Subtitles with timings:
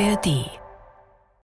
[0.00, 0.50] ARD.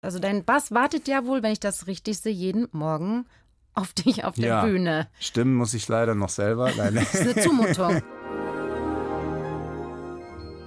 [0.03, 3.27] Also dein Bass wartet ja wohl, wenn ich das richtig sehe, jeden Morgen
[3.75, 5.09] auf dich auf der ja, Bühne.
[5.21, 6.71] Stimmen muss ich leider noch selber.
[6.77, 6.97] Nein.
[6.97, 8.03] Das ist eine Zumutung.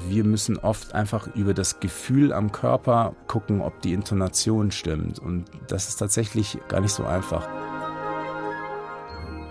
[0.08, 5.20] Wir müssen oft einfach über das Gefühl am Körper gucken, ob die Intonation stimmt.
[5.20, 7.50] Und das ist tatsächlich gar nicht so einfach.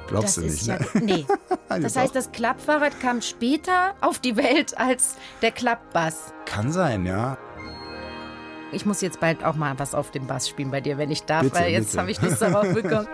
[0.07, 1.05] Glaubst das du ist nicht, ja, ne?
[1.05, 1.27] Nee.
[1.69, 6.35] Das heißt, das Klappfahrrad kam später auf die Welt als der Klappbass.
[6.45, 7.39] Kann sein, ja.
[8.75, 11.25] Ich muss jetzt bald auch mal was auf dem Bass spielen bei dir, wenn ich
[11.25, 13.07] darf, Bitte, weil jetzt habe ich Lust darauf bekommen.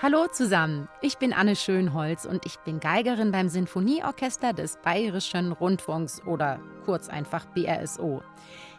[0.00, 6.22] Hallo zusammen, ich bin Anne Schönholz und ich bin Geigerin beim Sinfonieorchester des Bayerischen Rundfunks
[6.24, 8.22] oder kurz einfach BRSO.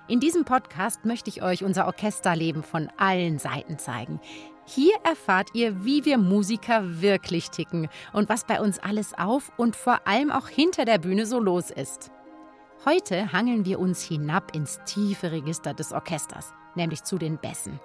[0.08, 4.22] In diesem Podcast möchte ich euch unser Orchesterleben von allen Seiten zeigen.
[4.66, 9.76] Hier erfahrt ihr, wie wir Musiker wirklich ticken und was bei uns alles auf und
[9.76, 12.12] vor allem auch hinter der Bühne so los ist.
[12.84, 17.80] Heute hangeln wir uns hinab ins tiefe Register des Orchesters, nämlich zu den Bässen.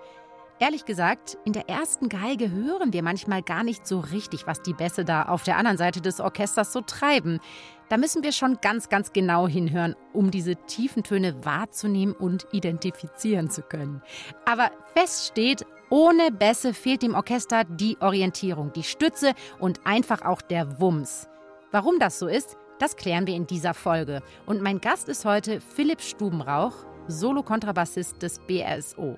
[0.58, 4.74] Ehrlich gesagt, in der ersten Geige hören wir manchmal gar nicht so richtig, was die
[4.74, 7.40] Bässe da auf der anderen Seite des Orchesters so treiben.
[7.88, 13.48] Da müssen wir schon ganz, ganz genau hinhören, um diese tiefen Töne wahrzunehmen und identifizieren
[13.48, 14.02] zu können.
[14.44, 20.42] Aber fest steht, ohne Bässe fehlt dem Orchester die Orientierung, die Stütze und einfach auch
[20.42, 21.26] der Wumms.
[21.72, 24.22] Warum das so ist, das klären wir in dieser Folge.
[24.46, 26.72] Und mein Gast ist heute Philipp Stubenrauch,
[27.08, 29.16] Solo-Kontrabassist des BRSO.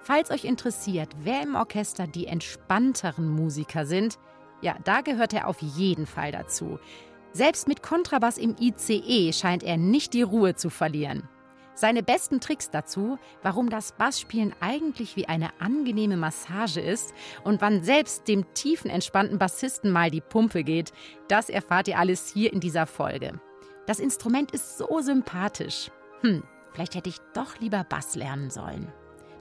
[0.00, 4.18] Falls euch interessiert, wer im Orchester die entspannteren Musiker sind,
[4.62, 6.78] ja, da gehört er auf jeden Fall dazu.
[7.32, 11.28] Selbst mit Kontrabass im ICE scheint er nicht die Ruhe zu verlieren.
[11.78, 17.84] Seine besten Tricks dazu, warum das Bassspielen eigentlich wie eine angenehme Massage ist und wann
[17.84, 20.92] selbst dem tiefen, entspannten Bassisten mal die Pumpe geht,
[21.28, 23.40] das erfahrt ihr alles hier in dieser Folge.
[23.86, 25.92] Das Instrument ist so sympathisch.
[26.22, 28.92] Hm, vielleicht hätte ich doch lieber Bass lernen sollen.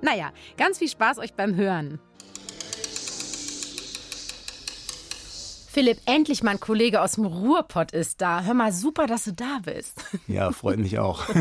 [0.04, 2.00] Naja, ganz viel Spaß euch beim Hören.
[5.72, 8.44] Philipp, endlich mal ein Kollege aus dem Ruhrpott ist da.
[8.44, 10.04] Hör mal, super, dass du da bist.
[10.28, 11.26] Ja, freut mich auch.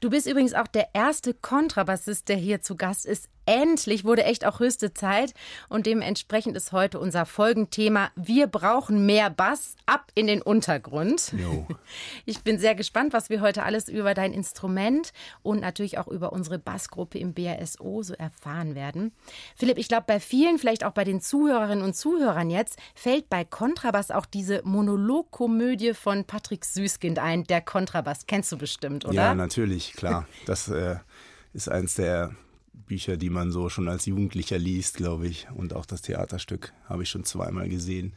[0.00, 3.28] Du bist übrigens auch der erste Kontrabassist, der hier zu Gast ist.
[3.46, 5.34] Endlich wurde echt auch höchste Zeit
[5.68, 11.32] und dementsprechend ist heute unser Folgenthema Wir brauchen mehr Bass ab in den Untergrund.
[11.36, 11.66] Jo.
[12.24, 15.12] Ich bin sehr gespannt, was wir heute alles über dein Instrument
[15.42, 19.12] und natürlich auch über unsere Bassgruppe im BRSO so erfahren werden.
[19.56, 23.44] Philipp, ich glaube, bei vielen, vielleicht auch bei den Zuhörerinnen und Zuhörern jetzt, fällt bei
[23.44, 28.26] Kontrabass auch diese Monologkomödie von Patrick Süßkind ein, der Kontrabass.
[28.26, 29.14] Kennst du bestimmt, oder?
[29.14, 30.26] Ja, natürlich, klar.
[30.46, 30.96] Das äh,
[31.52, 32.34] ist eins der
[32.90, 35.46] Bücher, die man so schon als Jugendlicher liest, glaube ich.
[35.54, 38.14] Und auch das Theaterstück habe ich schon zweimal gesehen.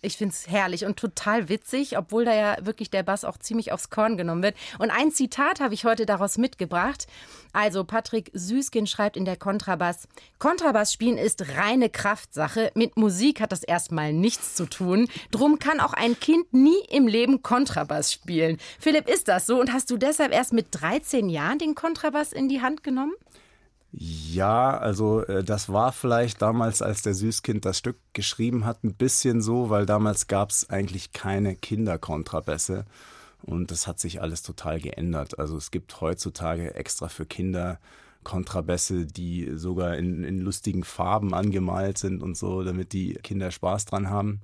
[0.00, 3.70] Ich finde es herrlich und total witzig, obwohl da ja wirklich der Bass auch ziemlich
[3.70, 4.56] aufs Korn genommen wird.
[4.78, 7.06] Und ein Zitat habe ich heute daraus mitgebracht.
[7.52, 10.08] Also Patrick Süßkind schreibt in der Kontrabass,
[10.38, 12.70] Kontrabass spielen ist reine Kraftsache.
[12.74, 15.08] Mit Musik hat das erstmal nichts zu tun.
[15.30, 18.56] Drum kann auch ein Kind nie im Leben Kontrabass spielen.
[18.78, 19.60] Philipp, ist das so?
[19.60, 23.12] Und hast du deshalb erst mit 13 Jahren den Kontrabass in die Hand genommen?
[23.96, 28.94] Ja, also äh, das war vielleicht damals, als der Süßkind das Stück geschrieben hat, ein
[28.94, 32.86] bisschen so, weil damals gab es eigentlich keine Kinderkontrabässe
[33.42, 35.38] und das hat sich alles total geändert.
[35.38, 37.78] Also es gibt heutzutage extra für Kinder
[38.24, 43.84] Kontrabässe, die sogar in, in lustigen Farben angemalt sind und so, damit die Kinder Spaß
[43.84, 44.40] dran haben.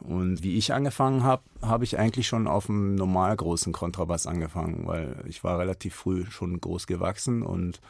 [0.00, 4.86] Und wie ich angefangen habe, habe ich eigentlich schon auf einem normal großen Kontrabass angefangen,
[4.86, 7.80] weil ich war relativ früh schon groß gewachsen und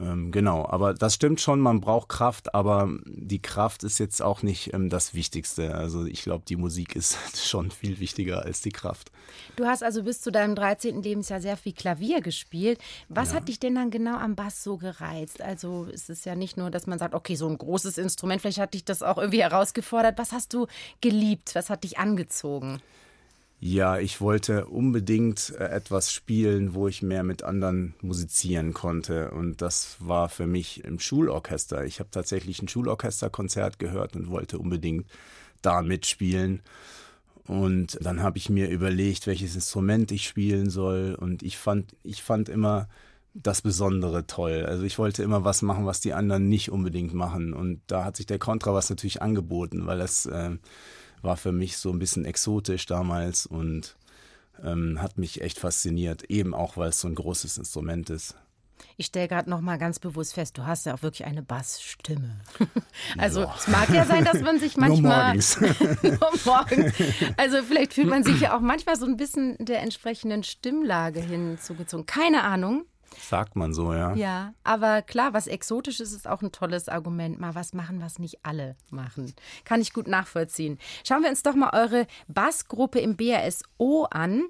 [0.00, 4.42] ähm, genau, aber das stimmt schon, man braucht Kraft, aber die Kraft ist jetzt auch
[4.42, 5.74] nicht ähm, das Wichtigste.
[5.74, 9.12] Also ich glaube, die Musik ist schon viel wichtiger als die Kraft.
[9.56, 11.02] Du hast also bis zu deinem 13.
[11.02, 12.78] Lebensjahr sehr viel Klavier gespielt.
[13.08, 15.42] Was hat dich denn dann genau am Bass so gereizt?
[15.42, 18.58] Also ist es ja nicht nur, dass man sagt, okay, so ein großes Instrument, vielleicht
[18.58, 20.18] hat dich das auch irgendwie herausgefordert.
[20.18, 20.66] Was hast du
[21.00, 21.54] geliebt?
[21.54, 22.80] Was hat dich angezogen?
[23.64, 29.30] Ja, ich wollte unbedingt äh, etwas spielen, wo ich mehr mit anderen musizieren konnte.
[29.30, 31.84] Und das war für mich im Schulorchester.
[31.84, 35.06] Ich habe tatsächlich ein Schulorchesterkonzert gehört und wollte unbedingt
[35.62, 36.60] da mitspielen.
[37.46, 41.14] Und dann habe ich mir überlegt, welches Instrument ich spielen soll.
[41.14, 42.88] Und ich fand, ich fand immer
[43.32, 44.66] das Besondere toll.
[44.66, 47.54] Also ich wollte immer was machen, was die anderen nicht unbedingt machen.
[47.54, 50.56] Und da hat sich der Kontrabass natürlich angeboten, weil das äh,
[51.22, 53.96] war für mich so ein bisschen exotisch damals und
[54.62, 58.36] ähm, hat mich echt fasziniert, eben auch weil es so ein großes Instrument ist.
[58.96, 62.40] Ich stelle gerade noch mal ganz bewusst fest, du hast ja auch wirklich eine Bassstimme.
[63.18, 63.54] Also ja.
[63.58, 65.60] es mag ja sein, dass man sich manchmal nur morgens.
[66.02, 66.94] nur morgens.
[67.36, 72.06] Also vielleicht fühlt man sich ja auch manchmal so ein bisschen der entsprechenden Stimmlage hinzugezogen.
[72.06, 72.84] Keine Ahnung.
[73.20, 74.14] Sagt man so, ja.
[74.14, 77.38] Ja, aber klar, was Exotisches ist auch ein tolles Argument.
[77.38, 79.34] Mal was machen, was nicht alle machen.
[79.64, 80.78] Kann ich gut nachvollziehen.
[81.06, 84.44] Schauen wir uns doch mal eure Bassgruppe im BRSO an.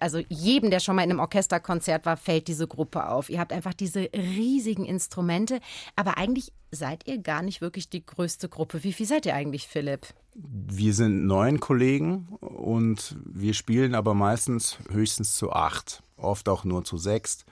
[0.00, 3.30] Also jedem, der schon mal in einem Orchesterkonzert war, fällt diese Gruppe auf.
[3.30, 5.60] Ihr habt einfach diese riesigen Instrumente,
[5.96, 8.82] aber eigentlich seid ihr gar nicht wirklich die größte Gruppe.
[8.82, 10.06] Wie viel seid ihr eigentlich, Philipp?
[10.34, 16.84] Wir sind neun Kollegen und wir spielen aber meistens höchstens zu acht, oft auch nur
[16.84, 17.44] zu sechs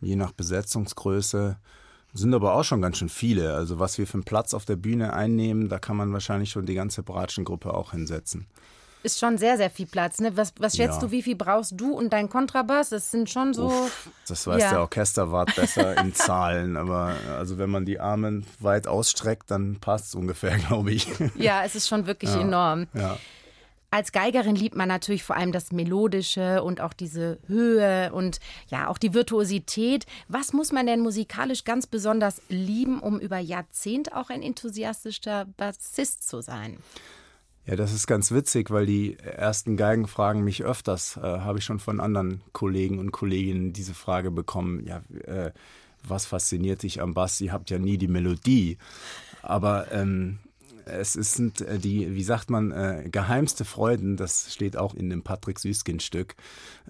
[0.00, 1.56] je nach Besetzungsgröße.
[2.14, 3.54] Sind aber auch schon ganz schön viele.
[3.54, 6.66] Also was wir für einen Platz auf der Bühne einnehmen, da kann man wahrscheinlich schon
[6.66, 8.46] die ganze Bratschengruppe auch hinsetzen.
[9.04, 10.18] Ist schon sehr, sehr viel Platz.
[10.20, 10.36] Ne?
[10.36, 11.06] Was, was schätzt ja.
[11.06, 12.88] du, wie viel brauchst du und dein Kontrabass?
[12.88, 13.66] Das sind schon so.
[13.66, 14.70] Uff, das weiß ja.
[14.70, 16.76] der Orchesterwart besser in Zahlen.
[16.76, 21.06] Aber also wenn man die Arme weit ausstreckt, dann passt es ungefähr, glaube ich.
[21.36, 22.40] Ja, es ist schon wirklich ja.
[22.40, 22.88] enorm.
[22.92, 23.16] Ja.
[23.90, 28.38] Als Geigerin liebt man natürlich vor allem das Melodische und auch diese Höhe und
[28.68, 30.04] ja, auch die Virtuosität.
[30.28, 36.28] Was muss man denn musikalisch ganz besonders lieben, um über Jahrzehnte auch ein enthusiastischer Bassist
[36.28, 36.76] zu sein?
[37.64, 41.64] Ja, das ist ganz witzig, weil die ersten Geigen fragen mich öfters, äh, habe ich
[41.64, 45.52] schon von anderen Kollegen und Kolleginnen diese Frage bekommen, ja, äh,
[46.06, 47.40] was fasziniert dich am Bass?
[47.40, 48.78] Ihr habt ja nie die Melodie.
[49.42, 50.38] Aber ähm,
[50.88, 55.22] es sind äh, die, wie sagt man, äh, geheimste Freuden, das steht auch in dem
[55.22, 56.34] Patrick Süßkind-Stück,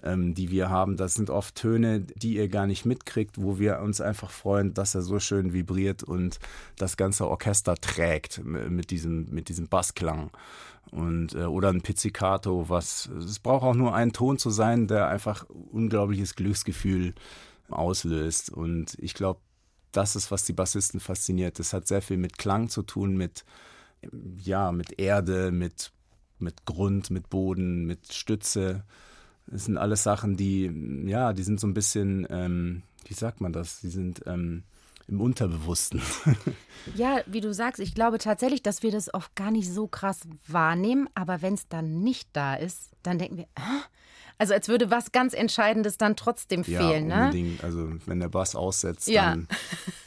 [0.03, 0.97] ähm, die wir haben.
[0.97, 4.95] Das sind oft Töne, die ihr gar nicht mitkriegt, wo wir uns einfach freuen, dass
[4.95, 6.39] er so schön vibriert und
[6.77, 10.31] das ganze Orchester trägt mit diesem, mit diesem Bassklang.
[10.91, 15.07] Und, äh, oder ein Pizzicato, was, es braucht auch nur ein Ton zu sein, der
[15.07, 17.13] einfach unglaubliches Glücksgefühl
[17.69, 18.49] auslöst.
[18.49, 19.39] Und ich glaube,
[19.91, 21.59] das ist, was die Bassisten fasziniert.
[21.59, 23.43] Das hat sehr viel mit Klang zu tun, mit
[24.37, 25.91] ja, mit Erde, mit,
[26.37, 28.83] mit Grund, mit Boden, mit Stütze.
[29.47, 30.71] Das sind alles Sachen, die,
[31.05, 33.81] ja, die sind so ein bisschen, ähm, wie sagt man das?
[33.81, 34.63] Die sind ähm,
[35.07, 36.01] im Unterbewussten.
[36.95, 40.21] ja, wie du sagst, ich glaube tatsächlich, dass wir das oft gar nicht so krass
[40.47, 43.83] wahrnehmen, aber wenn es dann nicht da ist, dann denken wir, ah,
[44.37, 47.25] also als würde was ganz Entscheidendes dann trotzdem ja, fehlen, ne?
[47.25, 47.63] Unbedingt.
[47.63, 49.31] Also wenn der Bass aussetzt, ja.
[49.31, 49.47] dann,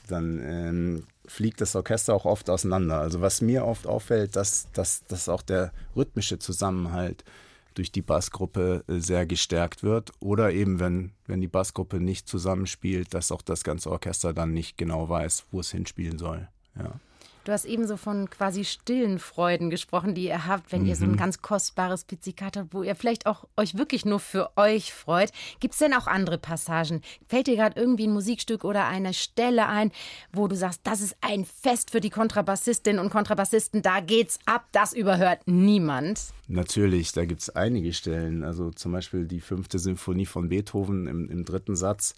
[0.08, 3.00] dann ähm, fliegt das Orchester auch oft auseinander.
[3.00, 7.24] Also was mir oft auffällt, dass, dass, dass auch der rhythmische Zusammenhalt
[7.74, 10.12] durch die Bassgruppe äh, sehr gestärkt wird.
[10.20, 14.76] Oder eben, wenn, wenn die Bassgruppe nicht zusammenspielt, dass auch das ganze Orchester dann nicht
[14.76, 16.48] genau weiß, wo es hinspielen soll.
[16.76, 16.92] Ja.
[17.44, 20.88] Du hast eben so von quasi stillen Freuden gesprochen, die ihr habt, wenn mhm.
[20.88, 21.16] ihr so ein mhm.
[21.16, 25.32] ganz kostbares Pizzicato habt, wo ihr vielleicht auch euch wirklich nur für euch freut.
[25.58, 27.02] Gibt es denn auch andere Passagen?
[27.26, 29.90] Fällt dir gerade irgendwie ein Musikstück oder eine Stelle ein,
[30.32, 34.66] wo du sagst, das ist ein Fest für die Kontrabassistinnen und Kontrabassisten, da geht's ab,
[34.70, 36.20] das überhört niemand?
[36.46, 38.44] Natürlich, da gibt es einige Stellen.
[38.44, 42.14] Also zum Beispiel die fünfte Symphonie von Beethoven im, im dritten Satz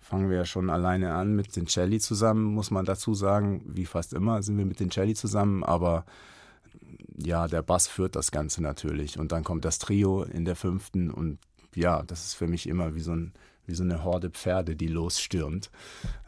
[0.00, 3.62] fangen wir ja schon alleine an mit den Celli zusammen, muss man dazu sagen.
[3.66, 6.04] Wie fast immer sind wir mit den Celli zusammen, aber
[7.16, 9.18] ja, der Bass führt das Ganze natürlich.
[9.18, 11.38] Und dann kommt das Trio in der fünften und
[11.74, 13.32] ja, das ist für mich immer wie so, ein,
[13.66, 15.70] wie so eine Horde Pferde, die losstürmt,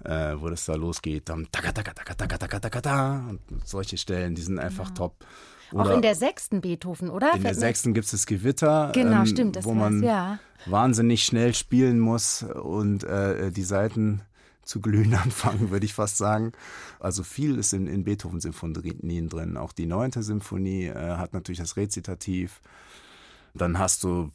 [0.04, 1.28] äh, wo das da losgeht.
[1.28, 4.94] Dann taka, taka, taka, taka, taka, taka, und solche Stellen, die sind einfach ja.
[4.94, 5.24] top.
[5.72, 7.34] Oder Auch in der sechsten Beethoven, oder?
[7.34, 8.92] In der sechsten gibt es das Gewitter.
[8.94, 10.38] Genau, ähm, stimmt, das wo man ja.
[10.66, 14.22] wahnsinnig schnell spielen muss und äh, die Seiten
[14.62, 16.52] zu glühen anfangen, würde ich fast sagen.
[17.00, 19.56] Also viel ist in, in Beethoven-Symphonien drin.
[19.56, 22.60] Auch die neunte Symphonie äh, hat natürlich das Rezitativ.
[23.54, 24.30] Dann hast du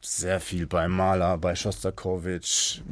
[0.00, 2.82] sehr viel bei Mahler, bei Schostakowitsch,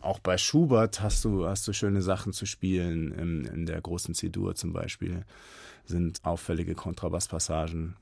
[0.00, 4.14] auch bei Schubert hast du, hast du schöne Sachen zu spielen, in, in der großen
[4.14, 5.24] C-Dur zum Beispiel
[5.92, 7.96] sind auffällige Kontrabasspassagen.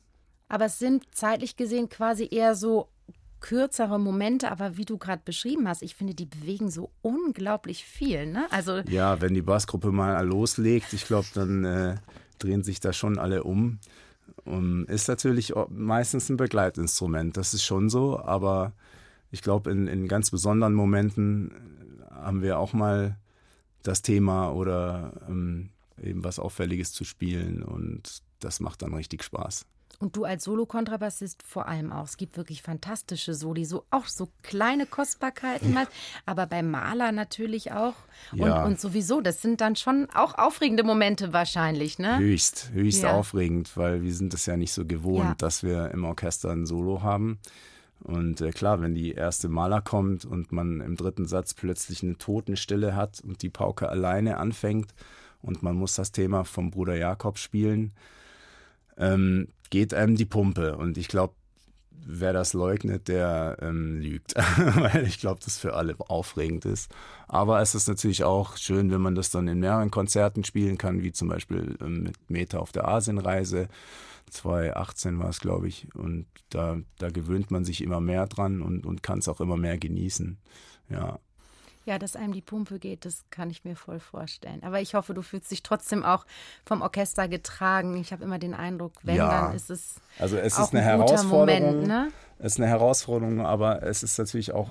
[0.49, 2.89] Aber es sind zeitlich gesehen quasi eher so
[3.41, 8.27] kürzere Momente, aber wie du gerade beschrieben hast, ich finde, die bewegen so unglaublich viel.
[8.27, 8.47] Ne?
[8.51, 11.97] Also ja, wenn die Bassgruppe mal loslegt, ich glaube, dann äh,
[12.39, 13.79] drehen sich da schon alle um.
[14.45, 18.73] Um, ist natürlich meistens ein Begleitinstrument, das ist schon so, aber
[19.31, 21.53] ich glaube, in, in ganz besonderen Momenten
[22.11, 23.17] haben wir auch mal
[23.83, 25.71] das Thema oder ähm,
[26.03, 29.67] eben was Auffälliges zu spielen und das macht dann richtig Spaß.
[29.99, 32.05] Und du als Solo-Kontrabassist vor allem auch.
[32.05, 35.87] Es gibt wirklich fantastische Soli, so auch so kleine Kostbarkeiten, ja.
[36.25, 37.95] aber beim Maler natürlich auch.
[38.33, 38.63] Ja.
[38.63, 42.19] Und, und, sowieso, das sind dann schon auch aufregende Momente wahrscheinlich, ne?
[42.19, 43.13] Höchst, höchst ja.
[43.13, 47.03] aufregend, weil wir sind es ja nicht so gewohnt, dass wir im Orchester ein Solo
[47.03, 47.39] haben
[48.03, 52.17] Und äh, klar, wenn die erste Maler kommt und man im dritten Satz plötzlich eine
[52.17, 54.95] Totenstille hat und die Pauke alleine anfängt
[55.43, 57.93] und man muss das Thema vom Bruder Jakob spielen,
[58.97, 60.77] ähm, geht einem die Pumpe.
[60.77, 61.35] Und ich glaube,
[62.07, 64.35] wer das leugnet, der ähm, lügt,
[64.77, 66.93] weil ich glaube, das für alle aufregend ist.
[67.29, 71.03] Aber es ist natürlich auch schön, wenn man das dann in mehreren Konzerten spielen kann,
[71.03, 73.69] wie zum Beispiel ähm, mit Meta auf der Asienreise.
[74.31, 75.89] 2018 war es, glaube ich.
[75.95, 79.57] Und da, da gewöhnt man sich immer mehr dran und, und kann es auch immer
[79.57, 80.39] mehr genießen.
[80.89, 81.19] Ja,
[81.91, 84.63] ja, dass einem die Pumpe geht, das kann ich mir voll vorstellen.
[84.63, 86.25] Aber ich hoffe, du fühlst dich trotzdem auch
[86.65, 87.97] vom Orchester getragen.
[87.97, 89.29] Ich habe immer den Eindruck, wenn, ja.
[89.29, 89.97] dann ist es.
[90.21, 91.63] Also es auch ist eine ein Herausforderung.
[91.63, 92.13] Moment, ne?
[92.39, 94.71] Es ist eine Herausforderung, aber es ist natürlich auch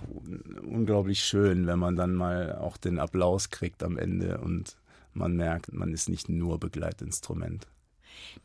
[0.64, 4.78] unglaublich schön, wenn man dann mal auch den Applaus kriegt am Ende und
[5.14, 7.68] man merkt, man ist nicht nur Begleitinstrument.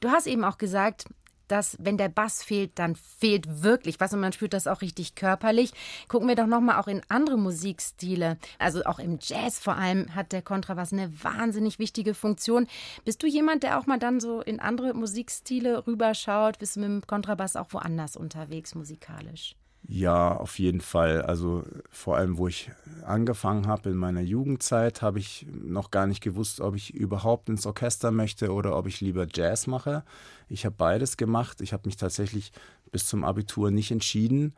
[0.00, 1.07] Du hast eben auch gesagt,
[1.48, 5.14] dass wenn der Bass fehlt, dann fehlt wirklich was und man spürt das auch richtig
[5.14, 5.72] körperlich.
[6.08, 10.14] Gucken wir doch noch mal auch in andere Musikstile, also auch im Jazz vor allem
[10.14, 12.66] hat der Kontrabass eine wahnsinnig wichtige Funktion.
[13.04, 16.58] Bist du jemand, der auch mal dann so in andere Musikstile rüberschaut?
[16.58, 19.56] Bist du mit dem Kontrabass auch woanders unterwegs musikalisch?
[19.87, 21.23] Ja, auf jeden Fall.
[21.23, 22.71] Also vor allem, wo ich
[23.05, 27.67] angefangen habe in meiner Jugendzeit, habe ich noch gar nicht gewusst, ob ich überhaupt ins
[27.67, 30.03] Orchester möchte oder ob ich lieber Jazz mache.
[30.49, 31.61] Ich habe beides gemacht.
[31.61, 32.53] Ich habe mich tatsächlich
[32.93, 34.55] bis zum Abitur nicht entschieden.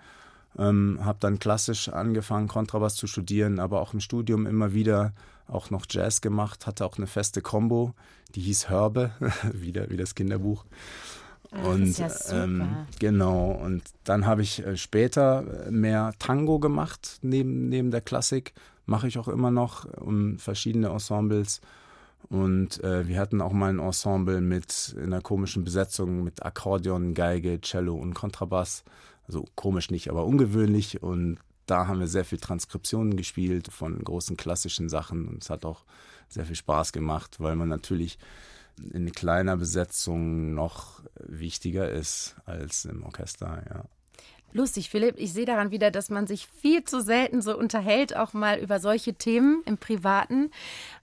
[0.59, 5.13] Ähm, habe dann klassisch angefangen, Kontrabass zu studieren, aber auch im Studium immer wieder
[5.49, 7.95] auch noch Jazz gemacht, hatte auch eine feste Combo,
[8.35, 9.11] die hieß Hörbe,
[9.53, 10.65] wieder wie das Kinderbuch.
[11.51, 17.69] Ah, und ja ähm, genau, und dann habe ich äh, später mehr Tango gemacht neben,
[17.69, 18.53] neben der Klassik.
[18.87, 21.61] Mache ich auch immer noch um verschiedene Ensembles.
[22.29, 27.61] Und äh, wir hatten auch mal ein Ensemble mit einer komischen Besetzung mit Akkordeon, Geige,
[27.61, 28.85] Cello und Kontrabass.
[29.27, 31.03] Also komisch nicht, aber ungewöhnlich.
[31.03, 35.27] Und da haben wir sehr viel Transkriptionen gespielt von großen klassischen Sachen.
[35.29, 35.85] Und es hat auch
[36.29, 38.19] sehr viel Spaß gemacht, weil man natürlich
[38.79, 43.85] in kleiner Besetzung noch wichtiger ist als im Orchester, ja.
[44.53, 45.17] Lustig, Philipp.
[45.19, 48.81] Ich sehe daran wieder, dass man sich viel zu selten so unterhält, auch mal über
[48.81, 50.51] solche Themen im Privaten.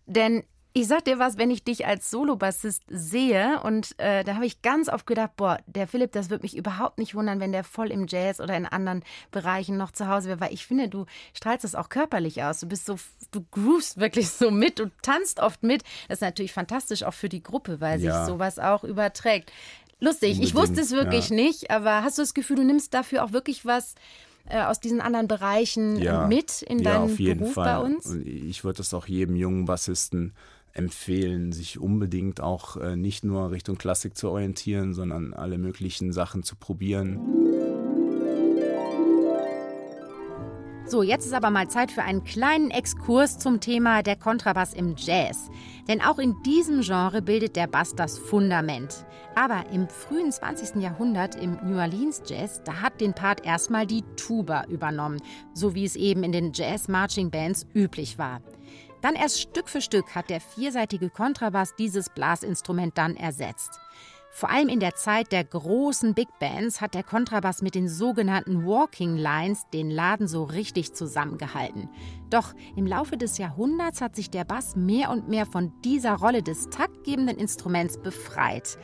[0.08, 0.44] Denn
[0.76, 4.64] ich sag dir was, wenn ich dich als Solobassist sehe und äh, da habe ich
[4.64, 7.92] ganz oft gedacht, boah, der Philipp, das würde mich überhaupt nicht wundern, wenn der voll
[7.92, 11.64] im Jazz oder in anderen Bereichen noch zu Hause wäre, weil ich finde, du strahlst
[11.64, 12.60] das auch körperlich aus.
[12.60, 12.98] Du bist so,
[13.32, 15.84] du groovst wirklich so mit, du tanzt oft mit.
[16.08, 18.26] Das ist natürlich fantastisch auch für die Gruppe, weil Ja.
[18.26, 19.52] sich sowas auch überträgt.
[20.00, 21.36] Lustig, ich Unbedingt, wusste es wirklich ja.
[21.36, 23.94] nicht, aber hast du das Gefühl, du nimmst dafür auch wirklich was
[24.50, 27.80] äh, aus diesen anderen Bereichen äh, mit in ja, deinen auf jeden Beruf Fall.
[27.80, 28.08] bei uns?
[28.08, 30.34] Und ich würde es auch jedem jungen Bassisten
[30.74, 36.44] empfehlen, sich unbedingt auch äh, nicht nur Richtung Klassik zu orientieren, sondern alle möglichen Sachen
[36.44, 37.20] zu probieren.
[40.86, 44.96] So, jetzt ist aber mal Zeit für einen kleinen Exkurs zum Thema der Kontrabass im
[44.98, 45.50] Jazz.
[45.88, 49.06] Denn auch in diesem Genre bildet der Bass das Fundament.
[49.34, 50.82] Aber im frühen 20.
[50.82, 55.22] Jahrhundert im New Orleans Jazz, da hat den Part erstmal die Tuba übernommen,
[55.54, 58.42] so wie es eben in den Jazz-Marching-Bands üblich war.
[59.04, 63.82] Dann erst Stück für Stück hat der vierseitige Kontrabass dieses Blasinstrument dann ersetzt.
[64.32, 68.66] Vor allem in der Zeit der großen Big Bands hat der Kontrabass mit den sogenannten
[68.66, 71.90] Walking Lines den Laden so richtig zusammengehalten.
[72.30, 76.42] Doch im Laufe des Jahrhunderts hat sich der Bass mehr und mehr von dieser Rolle
[76.42, 78.78] des taktgebenden Instruments befreit.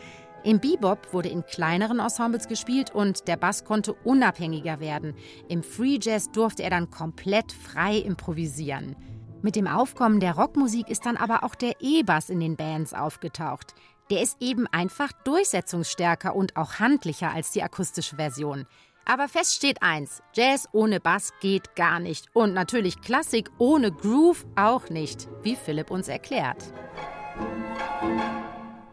[0.44, 5.16] Im Bebop wurde in kleineren Ensembles gespielt und der Bass konnte unabhängiger werden.
[5.48, 8.98] Im Free Jazz durfte er dann komplett frei improvisieren.
[9.42, 13.74] Mit dem Aufkommen der Rockmusik ist dann aber auch der E-Bass in den Bands aufgetaucht.
[14.10, 18.66] Der ist eben einfach durchsetzungsstärker und auch handlicher als die akustische Version.
[19.06, 22.28] Aber fest steht eins: Jazz ohne Bass geht gar nicht.
[22.34, 26.74] Und natürlich Klassik ohne Groove auch nicht, wie Philipp uns erklärt.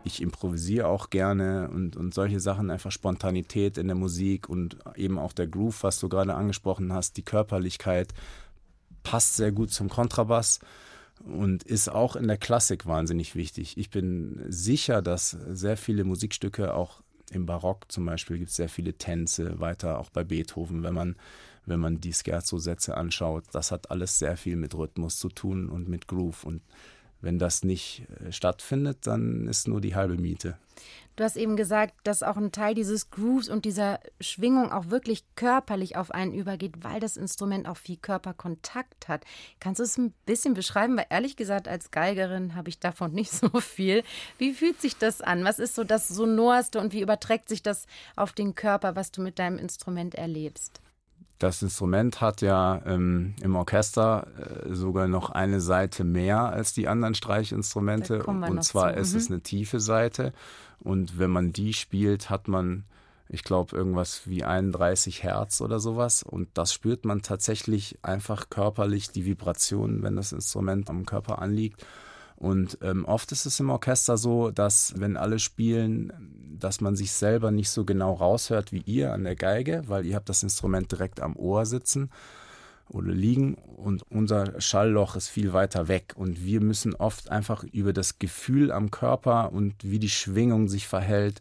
[0.05, 5.19] Ich improvisiere auch gerne und, und solche Sachen, einfach Spontanität in der Musik und eben
[5.19, 8.15] auch der Groove, was du gerade angesprochen hast, die Körperlichkeit
[9.06, 10.58] passt sehr gut zum Kontrabass
[11.25, 13.78] und ist auch in der Klassik wahnsinnig wichtig.
[13.78, 18.68] Ich bin sicher, dass sehr viele Musikstücke auch im Barock zum Beispiel gibt es sehr
[18.68, 21.14] viele Tänze, weiter auch bei Beethoven, wenn man,
[21.66, 23.44] wenn man die Scherzo-Sätze anschaut.
[23.52, 26.42] Das hat alles sehr viel mit Rhythmus zu tun und mit Groove.
[26.42, 26.62] Und
[27.20, 30.58] wenn das nicht äh, stattfindet, dann ist nur die halbe Miete.
[31.16, 35.25] Du hast eben gesagt, dass auch ein Teil dieses Grooves und dieser Schwingung auch wirklich
[35.35, 39.25] körperlich auf einen übergeht, weil das Instrument auch viel Körperkontakt hat.
[39.58, 40.94] Kannst du es ein bisschen beschreiben?
[40.99, 44.04] Weil ehrlich gesagt, als Geigerin habe ich davon nicht so viel.
[44.37, 45.42] Wie fühlt sich das an?
[45.44, 49.23] Was ist so das Sonorste und wie überträgt sich das auf den Körper, was du
[49.23, 50.82] mit deinem Instrument erlebst?
[51.38, 56.88] Das Instrument hat ja ähm, im Orchester äh, sogar noch eine Seite mehr als die
[56.88, 58.25] anderen Streichinstrumente.
[58.25, 59.00] Und zwar zu.
[59.00, 59.19] ist mhm.
[59.19, 60.33] es eine tiefe Seite.
[60.81, 62.85] Und wenn man die spielt, hat man,
[63.28, 66.23] ich glaube, irgendwas wie 31 Hertz oder sowas.
[66.23, 71.85] Und das spürt man tatsächlich einfach körperlich, die Vibrationen, wenn das Instrument am Körper anliegt.
[72.37, 76.12] Und ähm, oft ist es im Orchester so, dass wenn alle spielen,
[76.58, 80.16] dass man sich selber nicht so genau raushört wie ihr an der Geige, weil ihr
[80.16, 82.10] habt das Instrument direkt am Ohr sitzen
[82.88, 87.92] oder liegen und unser Schallloch ist viel weiter weg und wir müssen oft einfach über
[87.92, 91.40] das Gefühl am Körper und wie die Schwingung sich verhält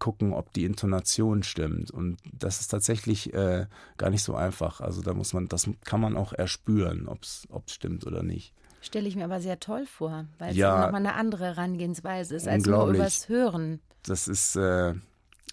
[0.00, 4.80] gucken, ob die Intonation stimmt und das ist tatsächlich äh, gar nicht so einfach.
[4.80, 8.52] Also da muss man, das kann man auch erspüren, ob es stimmt oder nicht.
[8.80, 12.46] Stelle ich mir aber sehr toll vor, weil ja, es nochmal eine andere Herangehensweise ist,
[12.46, 13.80] als nur übers Hören.
[14.06, 14.94] Das ist, äh,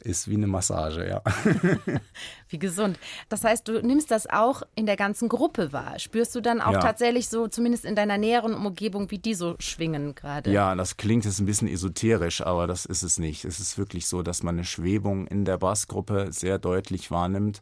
[0.04, 1.22] ist wie eine Massage, ja.
[2.50, 2.98] wie gesund.
[3.30, 6.00] Das heißt, du nimmst das auch in der ganzen Gruppe wahr.
[6.00, 6.80] Spürst du dann auch ja.
[6.80, 10.52] tatsächlich so, zumindest in deiner näheren Umgebung, wie die so schwingen gerade?
[10.52, 13.46] Ja, das klingt jetzt ein bisschen esoterisch, aber das ist es nicht.
[13.46, 17.60] Es ist wirklich so, dass man eine Schwebung in der Bassgruppe sehr deutlich wahrnimmt.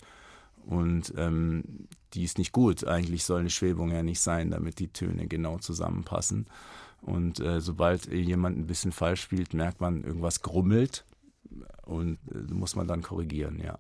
[0.66, 2.86] Und ähm, die ist nicht gut.
[2.86, 6.48] Eigentlich soll eine Schwebung ja nicht sein, damit die Töne genau zusammenpassen.
[7.02, 11.06] Und äh, sobald jemand ein bisschen falsch spielt, merkt man, irgendwas grummelt
[11.86, 13.80] und äh, muss man dann korrigieren, ja.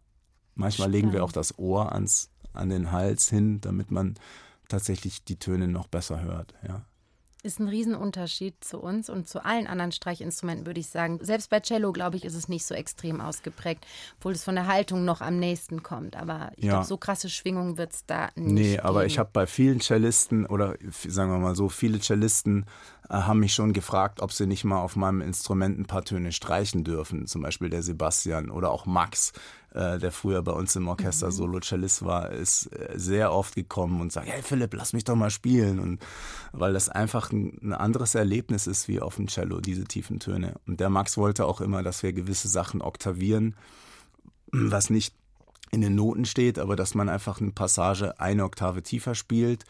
[0.55, 0.93] Manchmal Spannend.
[0.93, 4.15] legen wir auch das Ohr ans, an den Hals hin, damit man
[4.67, 6.85] tatsächlich die Töne noch besser hört, ja
[7.41, 11.19] ist ein Riesenunterschied zu uns und zu allen anderen Streichinstrumenten, würde ich sagen.
[11.22, 13.86] Selbst bei Cello, glaube ich, ist es nicht so extrem ausgeprägt,
[14.17, 16.15] obwohl es von der Haltung noch am nächsten kommt.
[16.15, 16.74] Aber ich ja.
[16.74, 18.53] glaube, so krasse Schwingungen wird es da nicht.
[18.53, 18.86] Nee, geben.
[18.86, 20.75] aber ich habe bei vielen Cellisten oder
[21.08, 22.65] sagen wir mal so, viele Cellisten
[23.10, 26.31] äh, haben mich schon gefragt, ob sie nicht mal auf meinem Instrument ein paar Töne
[26.31, 27.25] streichen dürfen.
[27.25, 29.31] Zum Beispiel der Sebastian oder auch Max,
[29.73, 31.31] äh, der früher bei uns im Orchester mhm.
[31.31, 35.29] Solo-Cellist war, ist äh, sehr oft gekommen und sagt, hey Philipp, lass mich doch mal
[35.29, 35.79] spielen.
[35.79, 35.99] Und
[36.51, 40.55] weil das einfach ein, ein anderes Erlebnis ist wie auf dem Cello, diese tiefen Töne.
[40.65, 43.55] Und der Max wollte auch immer, dass wir gewisse Sachen oktavieren,
[44.51, 45.13] was nicht
[45.71, 49.65] in den Noten steht, aber dass man einfach eine Passage eine Oktave tiefer spielt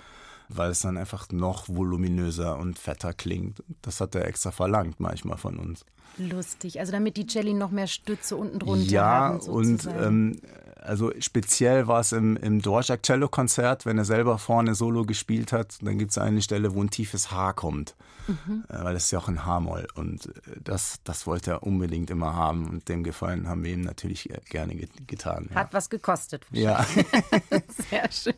[0.50, 3.64] weil es dann einfach noch voluminöser und fetter klingt.
[3.82, 5.86] Das hat er extra verlangt manchmal von uns.
[6.18, 9.40] Lustig, also damit die Celli noch mehr Stütze unten drunter ja, haben.
[9.42, 10.42] Ja, und ähm,
[10.82, 15.52] also speziell war es im, im Dvorak Cello Konzert, wenn er selber vorne Solo gespielt
[15.52, 17.96] hat, dann gibt es eine Stelle, wo ein tiefes H kommt,
[18.28, 18.64] mhm.
[18.70, 20.32] äh, weil es ist ja auch ein H-Moll und äh,
[20.64, 24.40] das, das wollte er unbedingt immer haben und dem Gefallen haben wir ihm natürlich äh,
[24.50, 24.76] gerne
[25.08, 25.48] getan.
[25.50, 25.56] Ja.
[25.58, 26.46] Hat was gekostet.
[26.52, 26.86] Ja.
[27.90, 28.34] Sehr schön.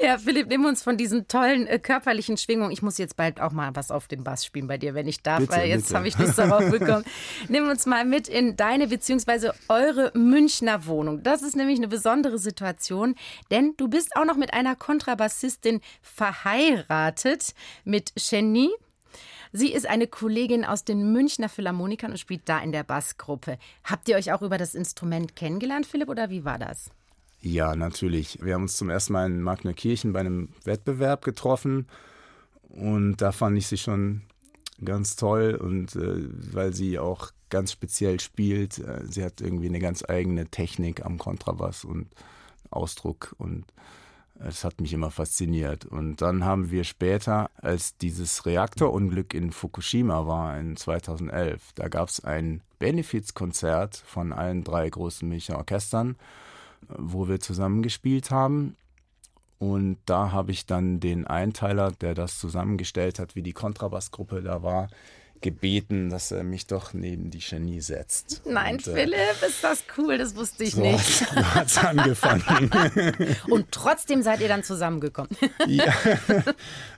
[0.00, 2.70] Ja, Philipp, nimm uns von diesen tollen äh, körperlichen Schwingungen.
[2.70, 5.22] Ich muss jetzt bald auch mal was auf dem Bass spielen bei dir, wenn ich
[5.22, 7.04] darf, bitte, weil jetzt habe ich Lust darauf bekommen.
[7.48, 9.50] nimm uns mal mit in deine bzw.
[9.68, 11.22] eure Münchner Wohnung.
[11.22, 13.14] Das ist nämlich eine besondere Situation,
[13.50, 18.70] denn du bist auch noch mit einer Kontrabassistin verheiratet, mit Jenny.
[19.52, 23.58] Sie ist eine Kollegin aus den Münchner Philharmonikern und spielt da in der Bassgruppe.
[23.82, 26.90] Habt ihr euch auch über das Instrument kennengelernt, Philipp, oder wie war das?
[27.42, 28.38] Ja, natürlich.
[28.42, 31.88] Wir haben uns zum ersten Mal in Magnerkirchen bei einem Wettbewerb getroffen
[32.68, 34.22] und da fand ich sie schon
[34.84, 38.78] ganz toll und äh, weil sie auch ganz speziell spielt.
[38.78, 42.06] Äh, sie hat irgendwie eine ganz eigene Technik am Kontrabass und
[42.70, 43.64] Ausdruck und
[44.42, 45.84] es hat mich immer fasziniert.
[45.84, 52.08] Und dann haben wir später, als dieses Reaktorunglück in Fukushima war, in 2011, da gab
[52.08, 56.16] es ein Benefizkonzert von allen drei großen Münchner Orchestern,
[56.88, 58.76] wo wir zusammen gespielt haben.
[59.60, 64.62] Und da habe ich dann den Einteiler, der das zusammengestellt hat, wie die Kontrabassgruppe da
[64.62, 64.88] war,
[65.42, 68.40] gebeten, dass er mich doch neben die Genie setzt.
[68.46, 71.04] Nein, und, äh, Philipp, ist das cool, das wusste ich so nicht.
[71.04, 72.70] So hat es angefangen.
[73.50, 75.30] und trotzdem seid ihr dann zusammengekommen.
[75.66, 75.92] ja,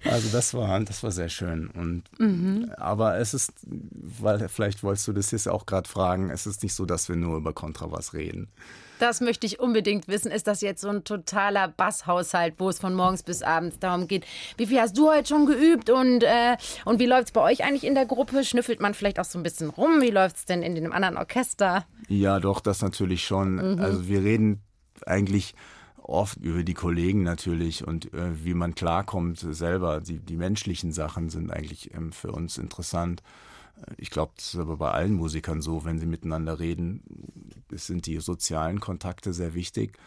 [0.04, 1.66] also das war, das war sehr schön.
[1.66, 2.72] Und, mhm.
[2.76, 6.74] Aber es ist, weil vielleicht wolltest du das jetzt auch gerade fragen, es ist nicht
[6.74, 8.52] so, dass wir nur über Kontrabass reden
[9.02, 10.30] das möchte ich unbedingt wissen.
[10.30, 14.24] Ist das jetzt so ein totaler Basshaushalt, wo es von morgens bis abends darum geht?
[14.56, 17.64] Wie viel hast du heute schon geübt und, äh, und wie läuft es bei euch
[17.64, 18.44] eigentlich in der Gruppe?
[18.44, 20.00] Schnüffelt man vielleicht auch so ein bisschen rum?
[20.00, 21.84] Wie läuft es denn in dem anderen Orchester?
[22.08, 23.74] Ja, doch, das natürlich schon.
[23.74, 23.80] Mhm.
[23.80, 24.62] Also wir reden
[25.04, 25.54] eigentlich
[25.96, 30.00] oft über die Kollegen natürlich und äh, wie man klarkommt selber.
[30.00, 33.22] Die, die menschlichen Sachen sind eigentlich ähm, für uns interessant.
[33.96, 37.02] Ich glaube, das ist aber bei allen Musikern so, wenn sie miteinander reden,
[37.70, 39.98] sind die sozialen Kontakte sehr wichtig.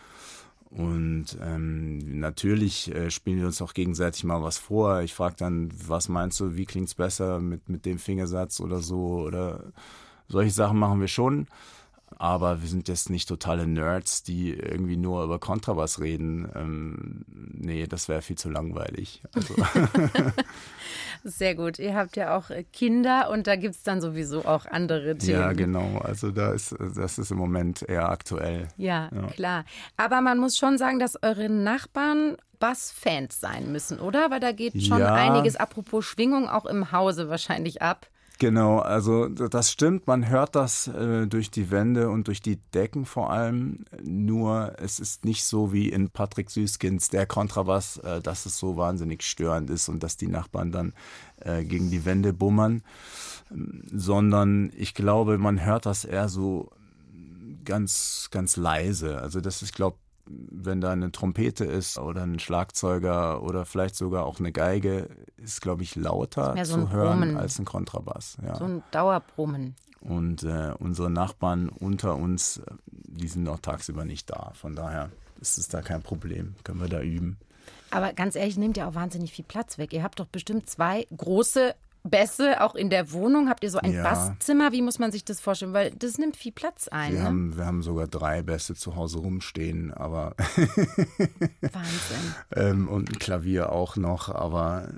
[0.72, 5.02] Und ähm, natürlich äh, spielen wir uns auch gegenseitig mal was vor.
[5.02, 8.82] Ich frage dann, was meinst du, wie klingt es besser mit, mit dem Fingersatz oder
[8.82, 9.22] so?
[9.22, 9.72] Oder
[10.28, 11.48] solche Sachen machen wir schon.
[12.18, 16.50] Aber wir sind jetzt nicht totale Nerds, die irgendwie nur über Kontrabass reden.
[16.56, 19.22] Ähm, nee, das wäre viel zu langweilig.
[19.34, 19.56] Also.
[21.24, 21.80] Sehr gut.
[21.80, 25.40] Ihr habt ja auch äh, Kinder und da gibt es dann sowieso auch andere Themen.
[25.40, 25.98] Ja, genau.
[26.00, 28.68] Also da ist, das ist im Moment eher aktuell.
[28.78, 29.28] Ja, ja.
[29.28, 29.66] klar.
[29.98, 34.32] Aber man muss schon sagen, dass eure Nachbarn Bass-Fans sein müssen, oder?
[34.32, 35.14] Weil da geht schon ja.
[35.14, 38.08] einiges, apropos Schwingung, auch im Hause wahrscheinlich ab.
[38.38, 43.06] Genau, also das stimmt, man hört das äh, durch die Wände und durch die Decken
[43.06, 48.46] vor allem, nur es ist nicht so wie in Patrick Süßkins der Kontrabass, äh, dass
[48.46, 50.94] es so wahnsinnig störend ist und dass die Nachbarn dann
[51.38, 52.84] äh, gegen die Wände bummern,
[53.92, 56.72] sondern ich glaube, man hört das eher so
[57.64, 59.22] ganz, ganz leise.
[59.22, 64.26] Also das ist, glaube, wenn da eine Trompete ist oder ein Schlagzeuger oder vielleicht sogar
[64.26, 67.38] auch eine Geige, ist, glaube ich, lauter so zu hören Brummen.
[67.38, 68.38] als ein Kontrabass.
[68.44, 68.56] Ja.
[68.56, 69.76] So ein Dauerbrummen.
[70.02, 72.62] Und äh, unsere Nachbarn unter uns,
[72.92, 74.52] die sind auch tagsüber nicht da.
[74.54, 75.10] Von daher
[75.42, 76.56] ist es da kein Problem.
[76.64, 77.38] Können wir da üben.
[77.92, 79.94] Aber ganz ehrlich, nimmt ja auch wahnsinnig viel Platz weg.
[79.94, 83.50] Ihr habt doch bestimmt zwei große Bässe auch in der Wohnung?
[83.50, 84.04] Habt ihr so ein ja.
[84.04, 84.72] Basszimmer?
[84.72, 85.74] Wie muss man sich das vorstellen?
[85.74, 87.14] Weil das nimmt viel Platz ein.
[87.14, 87.26] Wir, ne?
[87.26, 90.36] haben, wir haben sogar drei Bässe zu Hause rumstehen, aber.
[91.62, 92.36] Wahnsinn.
[92.56, 94.90] ähm, und ein Klavier auch noch, aber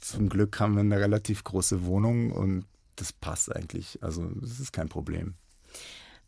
[0.00, 3.98] zum Glück haben wir eine relativ große Wohnung und das passt eigentlich.
[4.02, 5.34] Also, das ist kein Problem.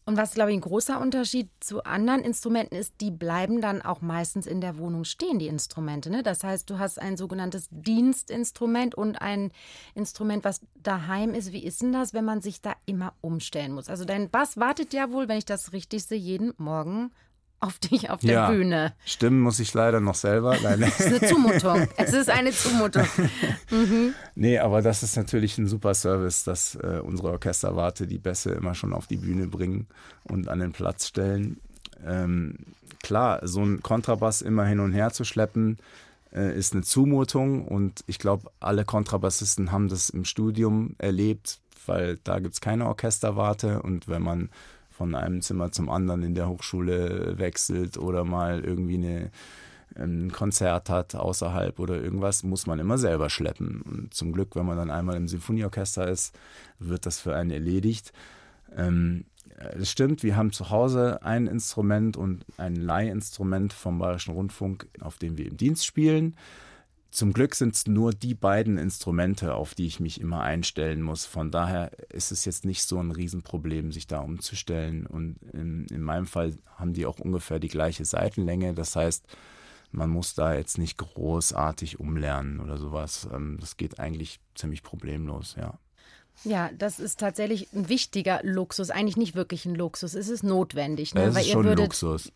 [0.09, 4.03] Und was, glaube ich, ein großer Unterschied zu anderen Instrumenten ist, die bleiben dann auch
[4.03, 6.11] meistens in der Wohnung stehen, die Instrumente.
[6.11, 6.23] Ne?
[6.23, 9.51] Das heißt, du hast ein sogenanntes Dienstinstrument und ein
[9.97, 11.51] Instrument, was daheim ist.
[11.51, 13.89] Wie ist denn das, wenn man sich da immer umstellen muss?
[13.89, 17.11] Also dein Bass wartet ja wohl, wenn ich das richtig sehe, jeden Morgen
[17.67, 18.95] auf dich auf der ja, Bühne.
[19.05, 20.57] Stimmen muss ich leider noch selber.
[20.63, 20.83] Nein.
[20.99, 21.89] es ist eine Zumutung.
[21.97, 23.07] Es ist eine Zumutung.
[23.71, 24.15] Mhm.
[24.37, 28.75] Nee, aber das ist natürlich ein super Service, dass äh, unsere Orchesterwarte die Bässe immer
[28.75, 29.89] schon auf die Bühne bringen
[30.25, 31.61] und an den Platz stellen.
[32.07, 32.55] Ähm,
[33.03, 35.79] klar, so ein Kontrabass immer hin und her zu schleppen,
[36.33, 42.19] äh, ist eine Zumutung und ich glaube, alle Kontrabassisten haben das im Studium erlebt, weil
[42.23, 44.51] da gibt es keine Orchesterwarte und wenn man
[44.97, 49.31] von einem Zimmer zum anderen in der Hochschule wechselt oder mal irgendwie eine,
[49.95, 53.83] ein Konzert hat außerhalb oder irgendwas, muss man immer selber schleppen.
[53.83, 56.35] Und zum Glück, wenn man dann einmal im Sinfonieorchester ist,
[56.79, 58.15] wird das für einen erledigt.
[58.75, 59.27] Ähm,
[59.79, 65.19] es stimmt, wir haben zu Hause ein Instrument und ein Leihinstrument vom Bayerischen Rundfunk, auf
[65.19, 66.37] dem wir im Dienst spielen.
[67.17, 71.25] Zum Glück sind es nur die beiden Instrumente, auf die ich mich immer einstellen muss.
[71.25, 75.07] Von daher ist es jetzt nicht so ein Riesenproblem, sich da umzustellen.
[75.07, 78.75] Und in, in meinem Fall haben die auch ungefähr die gleiche Seitenlänge.
[78.75, 79.25] Das heißt,
[79.93, 83.27] man muss da jetzt nicht großartig umlernen oder sowas.
[83.33, 85.79] Ähm, das geht eigentlich ziemlich problemlos, ja.
[86.45, 88.91] Ja, das ist tatsächlich ein wichtiger Luxus.
[88.91, 90.15] Eigentlich nicht wirklich ein Luxus.
[90.15, 91.15] Es ist notwendig.
[91.15, 91.23] Ne?
[91.23, 92.33] Es ist Weil schon würdet, Luxus.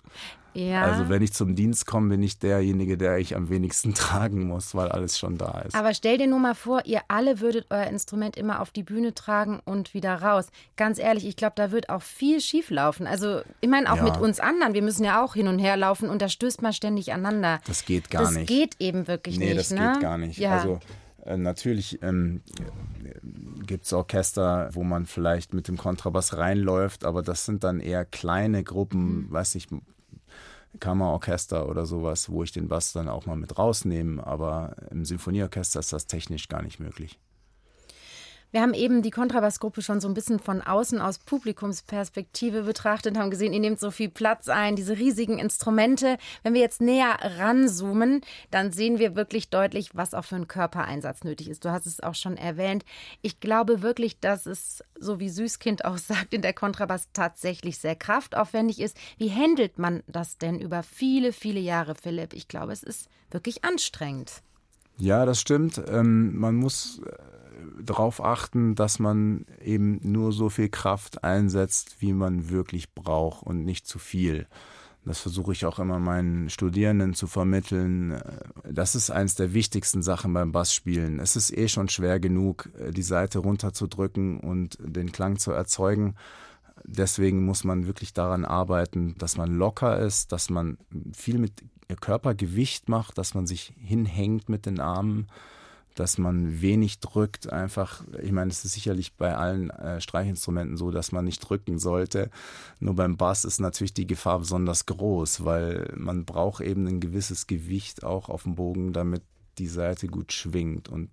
[0.55, 0.83] Ja.
[0.83, 4.75] Also wenn ich zum Dienst komme, bin ich derjenige, der ich am wenigsten tragen muss,
[4.75, 5.77] weil alles schon da ist.
[5.77, 9.15] Aber stell dir nur mal vor, ihr alle würdet euer Instrument immer auf die Bühne
[9.15, 10.49] tragen und wieder raus.
[10.77, 13.07] Ganz ehrlich, ich glaube, da wird auch viel schief laufen.
[13.07, 14.03] Also ich meine auch ja.
[14.03, 16.73] mit uns anderen, wir müssen ja auch hin und her laufen und da stößt man
[16.73, 17.61] ständig aneinander.
[17.67, 18.51] Das geht gar das nicht.
[18.51, 19.55] Das geht eben wirklich nee, nicht.
[19.55, 19.93] Nee, das ne?
[19.93, 20.39] geht gar nicht.
[20.39, 20.59] Ja.
[20.59, 20.81] Also
[21.37, 22.43] natürlich ähm,
[23.67, 28.05] gibt es Orchester, wo man vielleicht mit dem Kontrabass reinläuft, aber das sind dann eher
[28.05, 29.31] kleine Gruppen, mhm.
[29.33, 29.69] weiß ich,
[30.79, 34.25] Kammerorchester oder sowas, wo ich den Bass dann auch mal mit rausnehme.
[34.25, 37.19] Aber im Symphonieorchester ist das technisch gar nicht möglich.
[38.53, 43.31] Wir haben eben die Kontrabassgruppe schon so ein bisschen von außen aus Publikumsperspektive betrachtet, haben
[43.31, 46.19] gesehen, ihr nehmt so viel Platz ein, diese riesigen Instrumente.
[46.43, 51.23] Wenn wir jetzt näher ranzoomen, dann sehen wir wirklich deutlich, was auch für ein Körpereinsatz
[51.23, 51.65] nötig ist.
[51.65, 52.85] Du hast es auch schon erwähnt.
[53.23, 57.95] Ich glaube wirklich, dass es, so wie Süßkind auch sagt, in der Kontrabass tatsächlich sehr
[57.95, 58.97] kraftaufwendig ist.
[59.19, 62.33] Wie handelt man das denn über viele, viele Jahre, Philipp?
[62.33, 64.43] Ich glaube, es ist wirklich anstrengend.
[64.99, 65.81] Ja, das stimmt.
[65.89, 67.13] Ähm, man muss äh,
[67.81, 73.65] darauf achten, dass man eben nur so viel Kraft einsetzt, wie man wirklich braucht und
[73.65, 74.47] nicht zu viel.
[75.05, 78.21] Das versuche ich auch immer meinen Studierenden zu vermitteln.
[78.71, 81.21] Das ist eines der wichtigsten Sachen beim Bassspielen.
[81.21, 86.17] Es ist eh schon schwer genug, die Seite runterzudrücken und den Klang zu erzeugen.
[86.85, 90.77] Deswegen muss man wirklich daran arbeiten, dass man locker ist, dass man
[91.15, 91.53] viel mit
[92.01, 95.29] Körpergewicht macht, dass man sich hinhängt mit den Armen
[95.95, 100.91] dass man wenig drückt, einfach, ich meine, es ist sicherlich bei allen äh, Streichinstrumenten so,
[100.91, 102.31] dass man nicht drücken sollte.
[102.79, 107.47] Nur beim Bass ist natürlich die Gefahr besonders groß, weil man braucht eben ein gewisses
[107.47, 109.23] Gewicht auch auf dem Bogen, damit
[109.59, 110.89] die Seite gut schwingt.
[110.89, 111.11] Und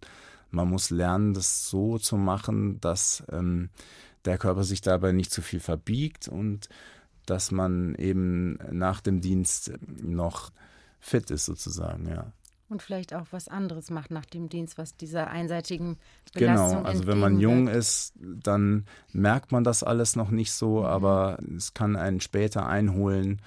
[0.51, 3.69] man muss lernen, das so zu machen, dass ähm,
[4.25, 6.69] der Körper sich dabei nicht zu viel verbiegt und
[7.25, 10.51] dass man eben nach dem Dienst noch
[10.99, 12.31] fit ist sozusagen, ja.
[12.69, 15.97] Und vielleicht auch was anderes macht nach dem Dienst, was dieser einseitigen
[16.33, 20.79] Belastung Genau, also wenn man jung ist, dann merkt man das alles noch nicht so,
[20.79, 20.85] mhm.
[20.85, 23.41] aber es kann einen später einholen.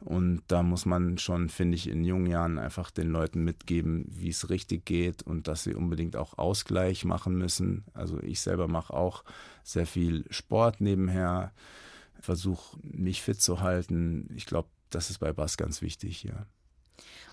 [0.00, 4.28] Und da muss man schon, finde ich, in jungen Jahren einfach den Leuten mitgeben, wie
[4.28, 7.84] es richtig geht und dass sie unbedingt auch Ausgleich machen müssen.
[7.94, 9.24] Also ich selber mache auch
[9.62, 11.52] sehr viel Sport nebenher,
[12.20, 14.28] versuche mich fit zu halten.
[14.36, 16.46] Ich glaube, das ist bei Bass ganz wichtig, ja.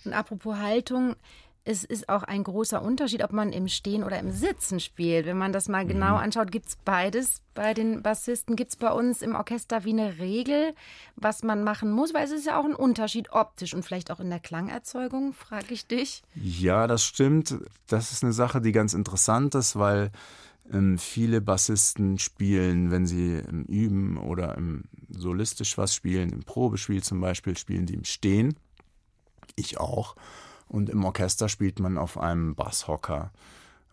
[0.05, 1.15] Und apropos Haltung,
[1.63, 5.27] es ist auch ein großer Unterschied, ob man im Stehen oder im Sitzen spielt.
[5.27, 6.23] Wenn man das mal genau mhm.
[6.23, 8.55] anschaut, gibt es beides bei den Bassisten.
[8.55, 10.73] Gibt es bei uns im Orchester wie eine Regel,
[11.15, 12.13] was man machen muss?
[12.15, 15.73] Weil es ist ja auch ein Unterschied optisch und vielleicht auch in der Klangerzeugung, frage
[15.73, 16.23] ich dich.
[16.33, 17.55] Ja, das stimmt.
[17.87, 20.11] Das ist eine Sache, die ganz interessant ist, weil
[20.73, 27.03] ähm, viele Bassisten spielen, wenn sie im Üben oder im solistisch was spielen, im Probespiel
[27.03, 28.55] zum Beispiel, spielen die im Stehen
[29.55, 30.15] ich auch.
[30.67, 33.31] Und im Orchester spielt man auf einem Basshocker.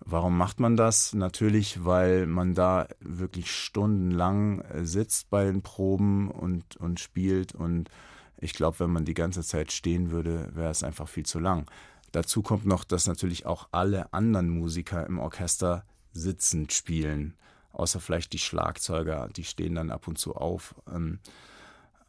[0.00, 1.12] Warum macht man das?
[1.12, 7.54] Natürlich, weil man da wirklich stundenlang äh, sitzt bei den Proben und, und spielt.
[7.54, 7.90] Und
[8.38, 11.68] ich glaube, wenn man die ganze Zeit stehen würde, wäre es einfach viel zu lang.
[12.12, 17.34] Dazu kommt noch, dass natürlich auch alle anderen Musiker im Orchester sitzend spielen.
[17.72, 20.74] Außer vielleicht die Schlagzeuger, die stehen dann ab und zu auf.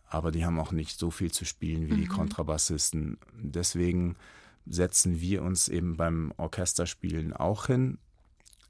[0.10, 2.02] Aber die haben auch nicht so viel zu spielen wie mhm.
[2.02, 3.18] die Kontrabassisten.
[3.38, 4.16] Deswegen
[4.66, 7.98] setzen wir uns eben beim Orchesterspielen auch hin.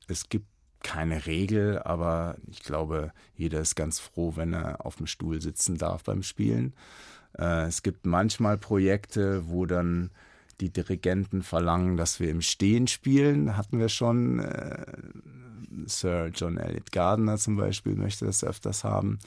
[0.08, 0.47] Es gibt
[0.82, 5.78] keine Regel, aber ich glaube, jeder ist ganz froh, wenn er auf dem Stuhl sitzen
[5.78, 6.73] darf beim Spielen.
[7.38, 10.10] Äh, es gibt manchmal Projekte, wo dann
[10.62, 13.56] die Dirigenten verlangen, dass wir im Stehen spielen.
[13.56, 14.39] Hatten wir schon.
[14.39, 14.86] Äh,
[15.86, 19.19] Sir John Elliott Gardner zum Beispiel möchte das öfters haben.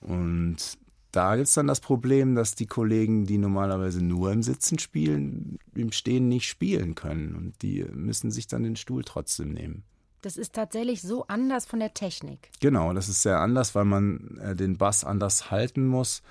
[0.00, 0.78] Und
[1.12, 5.58] da gibt es dann das Problem, dass die Kollegen, die normalerweise nur im Sitzen spielen,
[5.74, 7.34] im Stehen nicht spielen können.
[7.34, 9.82] Und die müssen sich dann den Stuhl trotzdem nehmen.
[10.22, 12.50] Das ist tatsächlich so anders von der Technik.
[12.60, 16.22] Genau, das ist sehr anders, weil man äh, den Bass anders halten muss.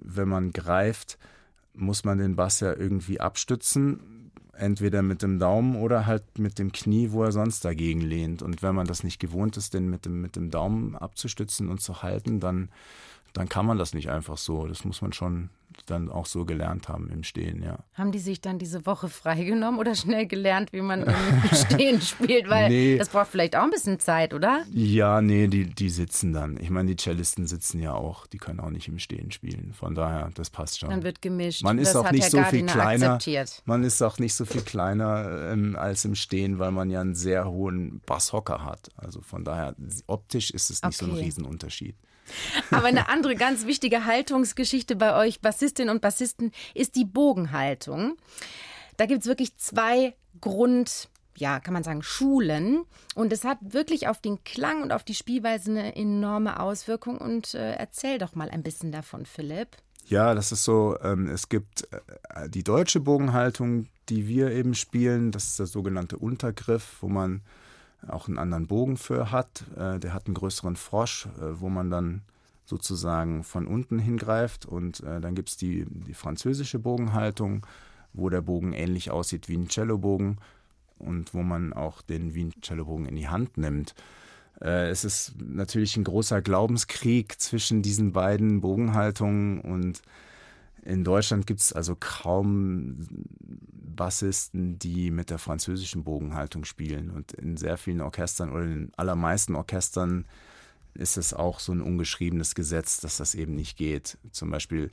[0.00, 1.18] Wenn man greift,
[1.72, 4.30] muss man den Bass ja irgendwie abstützen.
[4.52, 8.42] Entweder mit dem Daumen oder halt mit dem Knie, wo er sonst dagegen lehnt.
[8.42, 11.80] Und wenn man das nicht gewohnt ist, den mit dem, mit dem Daumen abzustützen und
[11.80, 12.70] zu halten, dann
[13.32, 14.66] dann kann man das nicht einfach so.
[14.66, 15.50] Das muss man schon
[15.84, 17.78] dann auch so gelernt haben im Stehen, ja.
[17.94, 21.14] Haben die sich dann diese Woche freigenommen oder schnell gelernt, wie man im
[21.52, 22.48] Stehen spielt?
[22.48, 22.98] Weil nee.
[22.98, 24.64] das braucht vielleicht auch ein bisschen Zeit, oder?
[24.72, 26.58] Ja, nee, die, die sitzen dann.
[26.60, 29.72] Ich meine, die Cellisten sitzen ja auch, die können auch nicht im Stehen spielen.
[29.74, 30.90] Von daher, das passt schon.
[30.90, 31.62] Dann wird gemischt.
[31.62, 33.12] Man ist auch nicht Herr so Gardiner viel kleiner.
[33.14, 33.62] Akzeptiert.
[33.66, 37.14] Man ist auch nicht so viel kleiner ähm, als im Stehen, weil man ja einen
[37.14, 38.88] sehr hohen Basshocker hat.
[38.96, 39.74] Also von daher,
[40.06, 41.10] optisch ist es nicht okay.
[41.10, 41.96] so ein Riesenunterschied.
[42.70, 48.16] Aber eine andere ganz wichtige Haltungsgeschichte bei euch Bassistinnen und Bassisten ist die Bogenhaltung.
[48.96, 52.84] Da gibt es wirklich zwei Grund, ja, kann man sagen, Schulen.
[53.14, 57.18] Und es hat wirklich auf den Klang und auf die Spielweise eine enorme Auswirkung.
[57.18, 59.68] Und äh, erzähl doch mal ein bisschen davon, Philipp.
[60.08, 65.32] Ja, das ist so, ähm, es gibt äh, die deutsche Bogenhaltung, die wir eben spielen.
[65.32, 67.42] Das ist der sogenannte Untergriff, wo man
[68.08, 69.64] auch einen anderen Bogen für hat.
[69.76, 72.22] Äh, der hat einen größeren Frosch, äh, wo man dann
[72.64, 74.66] sozusagen von unten hingreift.
[74.66, 77.66] Und äh, dann gibt es die, die französische Bogenhaltung,
[78.12, 80.38] wo der Bogen ähnlich aussieht wie ein Cellobogen
[80.98, 83.94] und wo man auch den wie ein Cellobogen in die Hand nimmt.
[84.58, 90.00] Es ist natürlich ein großer Glaubenskrieg zwischen diesen beiden Bogenhaltungen und
[90.86, 93.06] in Deutschland gibt es also kaum
[93.40, 97.10] Bassisten, die mit der französischen Bogenhaltung spielen.
[97.10, 100.26] Und in sehr vielen Orchestern oder in allermeisten Orchestern
[100.94, 104.16] ist es auch so ein ungeschriebenes Gesetz, dass das eben nicht geht.
[104.30, 104.90] Zum Beispiel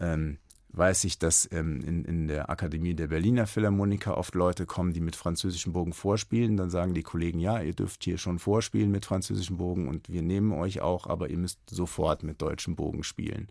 [0.00, 0.38] ähm,
[0.70, 5.00] weiß ich, dass ähm, in, in der Akademie der Berliner Philharmoniker oft Leute kommen, die
[5.00, 6.56] mit französischem Bogen vorspielen.
[6.56, 10.22] Dann sagen die Kollegen, ja, ihr dürft hier schon vorspielen mit französischem Bogen und wir
[10.22, 13.48] nehmen euch auch, aber ihr müsst sofort mit deutschem Bogen spielen.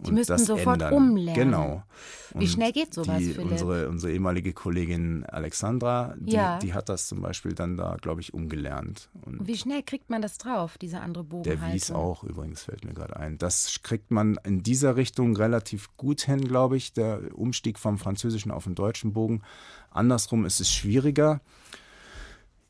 [0.00, 0.92] Die müssten sofort ändern.
[0.92, 1.34] umlernen.
[1.34, 1.82] Genau.
[2.32, 6.58] Und Wie schnell geht sowas, die, Unsere, unsere ehemalige Kollegin Alexandra, die, ja.
[6.58, 9.08] die hat das zum Beispiel dann da, glaube ich, umgelernt.
[9.24, 11.64] Und Wie schnell kriegt man das drauf, diese andere Bogenhaltung?
[11.64, 13.38] Der Wies auch, übrigens, fällt mir gerade ein.
[13.38, 18.50] Das kriegt man in dieser Richtung relativ gut hin, glaube ich, der Umstieg vom französischen
[18.50, 19.42] auf den deutschen Bogen.
[19.90, 21.40] Andersrum ist es schwieriger.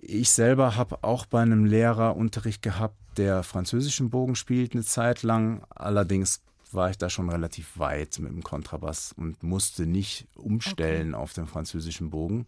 [0.01, 5.23] Ich selber habe auch bei einem Lehrer Unterricht gehabt, der französischen Bogen spielt eine Zeit
[5.23, 5.65] lang.
[5.71, 11.23] Allerdings war ich da schon relativ weit mit dem Kontrabass und musste nicht umstellen okay.
[11.23, 12.47] auf den französischen Bogen.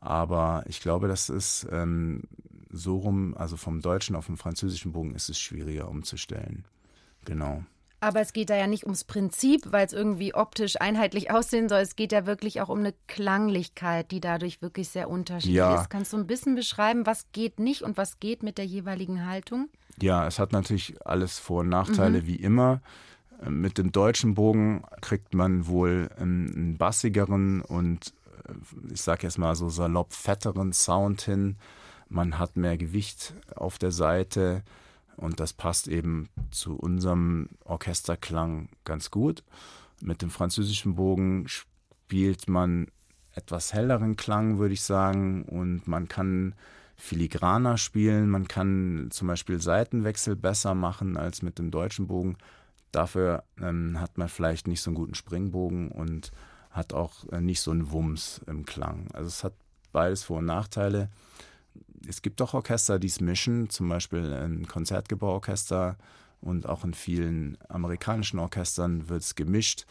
[0.00, 2.22] Aber ich glaube, das ist ähm,
[2.70, 6.64] so rum, also vom deutschen auf den französischen Bogen ist es schwieriger umzustellen.
[7.24, 7.62] Genau.
[8.02, 11.80] Aber es geht da ja nicht ums Prinzip, weil es irgendwie optisch einheitlich aussehen soll.
[11.80, 15.80] Es geht ja wirklich auch um eine Klanglichkeit, die dadurch wirklich sehr unterschiedlich ja.
[15.80, 15.90] ist.
[15.90, 19.68] Kannst du ein bisschen beschreiben, was geht nicht und was geht mit der jeweiligen Haltung?
[20.00, 22.26] Ja, es hat natürlich alles Vor- und Nachteile mhm.
[22.26, 22.80] wie immer.
[23.48, 28.12] Mit dem deutschen Bogen kriegt man wohl einen bassigeren und
[28.48, 31.56] äh, ich sage jetzt mal so salopp fetteren Sound hin.
[32.08, 34.62] Man hat mehr Gewicht auf der Seite
[35.16, 39.42] und das passt eben zu unserem Orchesterklang ganz gut.
[40.02, 42.88] Mit dem französischen Bogen spielt man
[43.32, 46.54] etwas helleren Klang, würde ich sagen, und man kann
[46.96, 48.28] filigraner spielen.
[48.28, 52.36] Man kann zum Beispiel Seitenwechsel besser machen als mit dem deutschen Bogen.
[52.92, 56.32] Dafür ähm, hat man vielleicht nicht so einen guten Springbogen und
[56.70, 59.08] hat auch äh, nicht so einen Wumms im Klang.
[59.12, 59.54] Also es hat
[59.92, 61.10] beides Vor- und Nachteile
[62.08, 65.96] es gibt auch Orchester, die es mischen, zum Beispiel ein Konzertgebauorchester
[66.40, 69.86] und auch in vielen amerikanischen Orchestern wird es gemischt.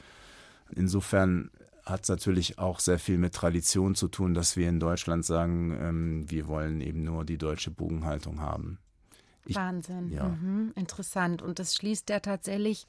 [0.71, 1.51] Insofern
[1.85, 5.77] hat es natürlich auch sehr viel mit Tradition zu tun, dass wir in Deutschland sagen,
[5.79, 8.79] ähm, wir wollen eben nur die deutsche Bogenhaltung haben.
[9.45, 10.27] Ich, Wahnsinn, ja.
[10.27, 11.41] mhm, interessant.
[11.41, 12.87] Und das schließt ja tatsächlich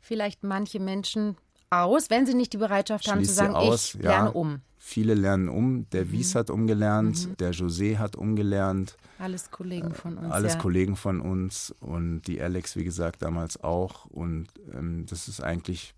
[0.00, 1.36] vielleicht manche Menschen
[1.70, 4.60] aus, wenn sie nicht die Bereitschaft haben zu sagen, aus, ich lerne um.
[4.76, 5.88] Viele lernen um.
[5.90, 6.12] Der mhm.
[6.12, 7.36] Wies hat umgelernt, mhm.
[7.36, 8.96] der José hat umgelernt.
[9.18, 10.32] Alles Kollegen von uns.
[10.32, 10.58] Alles ja.
[10.58, 14.06] Kollegen von uns und die Alex, wie gesagt, damals auch.
[14.06, 15.94] Und ähm, das ist eigentlich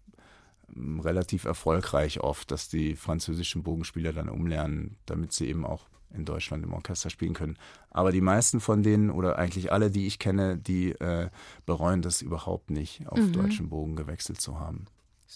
[0.77, 6.25] ähm, relativ erfolgreich oft, dass die französischen Bogenspieler dann umlernen, damit sie eben auch in
[6.25, 7.59] Deutschland im Orchester spielen können.
[7.91, 11.29] Aber die meisten von denen oder eigentlich alle, die ich kenne, die äh,
[11.67, 13.33] bereuen das überhaupt nicht, auf mhm.
[13.33, 14.87] deutschen Bogen gewechselt zu haben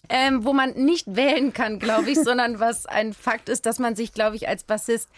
[0.09, 3.97] ähm, wo man nicht wählen kann, glaube ich, sondern was ein Fakt ist, dass man
[3.97, 5.09] sich, glaube ich, als Bassist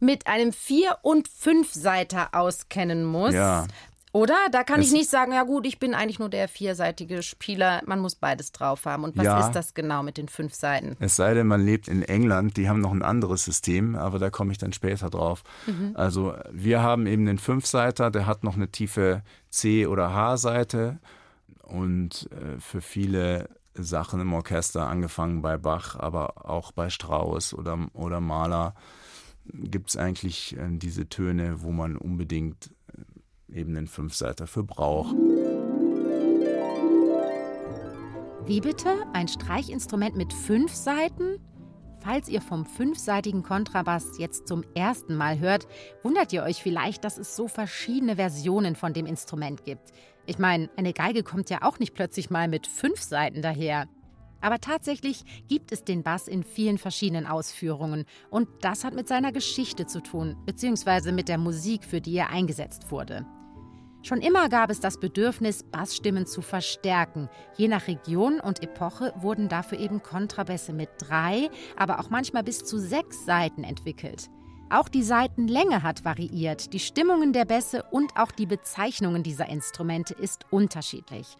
[0.00, 3.34] mit einem Vier- und Fünfseiter auskennen muss.
[3.34, 3.66] Ja.
[4.12, 4.36] Oder?
[4.50, 7.82] Da kann es ich nicht sagen, ja gut, ich bin eigentlich nur der vierseitige Spieler.
[7.86, 9.04] Man muss beides drauf haben.
[9.04, 10.96] Und was ja, ist das genau mit den fünf Seiten?
[11.00, 14.30] Es sei denn, man lebt in England, die haben noch ein anderes System, aber da
[14.30, 15.42] komme ich dann später drauf.
[15.66, 15.92] Mhm.
[15.94, 20.98] Also wir haben eben den Fünfseiter, der hat noch eine tiefe C- oder H-Seite.
[21.62, 27.78] Und äh, für viele Sachen im Orchester, angefangen bei Bach, aber auch bei Strauss oder,
[27.92, 28.74] oder Mahler,
[29.52, 32.70] gibt es eigentlich äh, diese Töne, wo man unbedingt
[33.52, 35.14] eben den Fünfseiter für braucht.
[38.46, 38.90] Wie bitte?
[39.12, 41.38] Ein Streichinstrument mit fünf Seiten?
[42.00, 45.66] Falls ihr vom fünfseitigen Kontrabass jetzt zum ersten Mal hört,
[46.02, 49.92] wundert ihr euch vielleicht, dass es so verschiedene Versionen von dem Instrument gibt.
[50.24, 53.86] Ich meine, eine Geige kommt ja auch nicht plötzlich mal mit fünf Seiten daher.
[54.40, 58.04] Aber tatsächlich gibt es den Bass in vielen verschiedenen Ausführungen.
[58.30, 62.30] Und das hat mit seiner Geschichte zu tun, beziehungsweise mit der Musik, für die er
[62.30, 63.26] eingesetzt wurde.
[64.02, 67.28] Schon immer gab es das Bedürfnis, Bassstimmen zu verstärken.
[67.56, 72.64] Je nach Region und Epoche wurden dafür eben Kontrabässe mit drei, aber auch manchmal bis
[72.64, 74.30] zu sechs Saiten entwickelt.
[74.70, 80.14] Auch die Saitenlänge hat variiert, die Stimmungen der Bässe und auch die Bezeichnungen dieser Instrumente
[80.14, 81.36] ist unterschiedlich.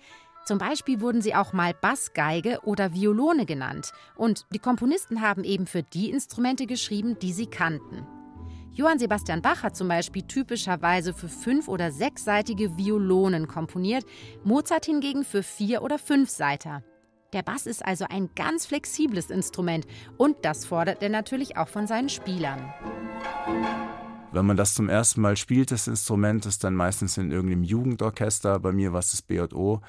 [0.47, 5.67] Zum Beispiel wurden sie auch mal Bassgeige oder Violone genannt und die Komponisten haben eben
[5.67, 8.07] für die Instrumente geschrieben, die sie kannten.
[8.79, 14.05] Johann Sebastian Bach hat zum Beispiel typischerweise für fünf- oder sechsseitige Violonen komponiert,
[14.45, 16.85] Mozart hingegen für vier- oder fünfseiter.
[17.33, 19.85] Der Bass ist also ein ganz flexibles Instrument
[20.17, 22.73] und das fordert er natürlich auch von seinen Spielern.
[24.31, 28.61] Wenn man das zum ersten Mal spielt, das Instrument ist dann meistens in irgendeinem Jugendorchester.
[28.61, 29.81] Bei mir war es das BJO.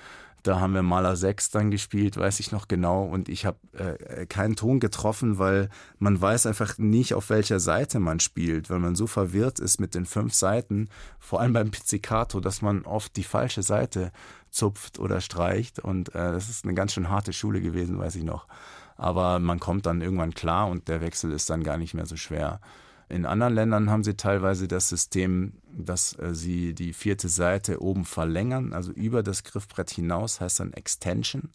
[0.43, 3.03] Da haben wir Maler 6 dann gespielt, weiß ich noch genau.
[3.03, 7.99] Und ich habe äh, keinen Ton getroffen, weil man weiß einfach nicht, auf welcher Seite
[7.99, 12.39] man spielt, weil man so verwirrt ist mit den fünf Seiten, vor allem beim Pizzicato,
[12.39, 14.11] dass man oft die falsche Seite
[14.49, 15.79] zupft oder streicht.
[15.79, 18.47] Und äh, das ist eine ganz schön harte Schule gewesen, weiß ich noch.
[18.95, 22.17] Aber man kommt dann irgendwann klar und der Wechsel ist dann gar nicht mehr so
[22.17, 22.59] schwer.
[23.09, 28.05] In anderen Ländern haben sie teilweise das System, dass äh, sie die vierte Seite oben
[28.05, 31.49] verlängern, also über das Griffbrett hinaus, heißt dann Extension.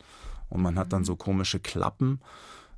[0.49, 1.07] Und man hat dann mhm.
[1.07, 2.21] so komische Klappen,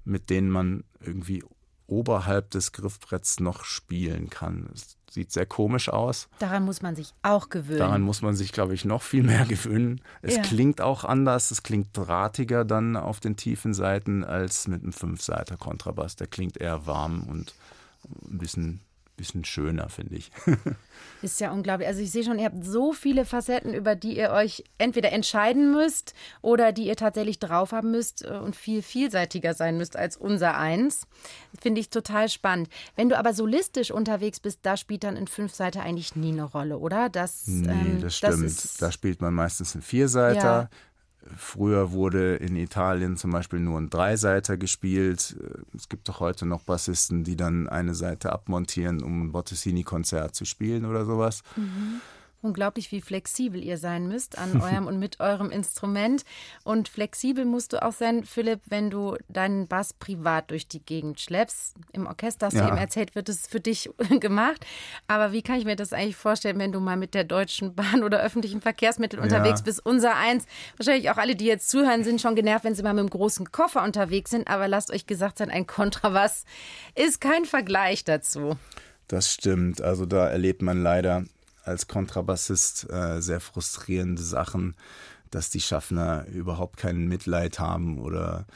[0.05, 1.43] mit denen man irgendwie
[1.87, 4.69] oberhalb des Griffbretts noch spielen kann.
[4.73, 6.29] Das sieht sehr komisch aus.
[6.39, 7.79] Daran muss man sich auch gewöhnen.
[7.79, 10.01] Daran muss man sich, glaube ich, noch viel mehr gewöhnen.
[10.21, 10.43] Es ja.
[10.43, 15.57] klingt auch anders, es klingt drahtiger dann auf den tiefen Seiten als mit einem Fünfseiter
[15.57, 16.17] Kontrabass.
[16.17, 17.55] Der klingt eher warm und
[18.31, 18.81] ein bisschen
[19.17, 20.31] bisschen schöner, finde ich.
[21.23, 21.89] Ist ja unglaublich.
[21.89, 25.73] Also ich sehe schon, ihr habt so viele Facetten, über die ihr euch entweder entscheiden
[25.73, 30.17] müsst oder die ihr tatsächlich drauf haben müsst äh, und viel vielseitiger sein müsst als
[30.17, 31.07] unser eins.
[31.61, 32.69] Finde ich total spannend.
[32.95, 36.79] Wenn du aber solistisch unterwegs bist, da spielt dann in Fünfseiter eigentlich nie eine Rolle,
[36.79, 37.09] oder?
[37.09, 38.45] Das, nee, ähm, das stimmt.
[38.45, 40.41] Das da spielt man meistens einen Vierseiter.
[40.41, 40.71] Ja.
[41.37, 45.37] Früher wurde in Italien zum Beispiel nur ein Dreiseiter gespielt.
[45.75, 50.45] Es gibt doch heute noch Bassisten, die dann eine Seite abmontieren, um ein Bottesini-Konzert zu
[50.45, 51.43] spielen oder sowas.
[51.57, 52.01] Mhm
[52.43, 56.25] unglaublich, wie flexibel ihr sein müsst an eurem und mit eurem Instrument.
[56.65, 61.21] Und flexibel musst du auch sein, Philipp, wenn du deinen Bass privat durch die Gegend
[61.21, 61.77] schleppst.
[61.93, 62.63] Im Orchester hast ja.
[62.63, 64.65] du eben erzählt, wird es für dich gemacht.
[65.09, 68.03] Aber wie kann ich mir das eigentlich vorstellen, wenn du mal mit der Deutschen Bahn
[68.03, 69.65] oder öffentlichen Verkehrsmitteln unterwegs ja.
[69.65, 69.85] bist?
[69.85, 73.01] Unser eins, wahrscheinlich auch alle, die jetzt zuhören, sind schon genervt, wenn sie mal mit
[73.01, 74.49] einem großen Koffer unterwegs sind.
[74.49, 76.45] Aber lasst euch gesagt sein, ein Kontrabass
[76.95, 78.57] ist kein Vergleich dazu.
[79.09, 79.81] Das stimmt.
[79.81, 81.25] Also da erlebt man leider
[81.67, 84.75] als Kontrabassist äh, sehr frustrierende Sachen,
[85.31, 88.47] dass die Schaffner überhaupt kein Mitleid haben oder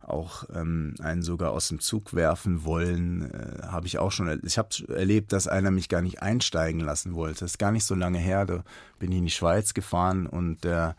[0.00, 4.40] auch ähm, einen sogar aus dem Zug werfen wollen, äh, habe ich auch schon.
[4.44, 7.40] Ich habe erlebt, dass einer mich gar nicht einsteigen lassen wollte.
[7.40, 8.46] Das ist gar nicht so lange her.
[8.46, 8.64] Da
[8.98, 10.96] bin ich in die Schweiz gefahren und der,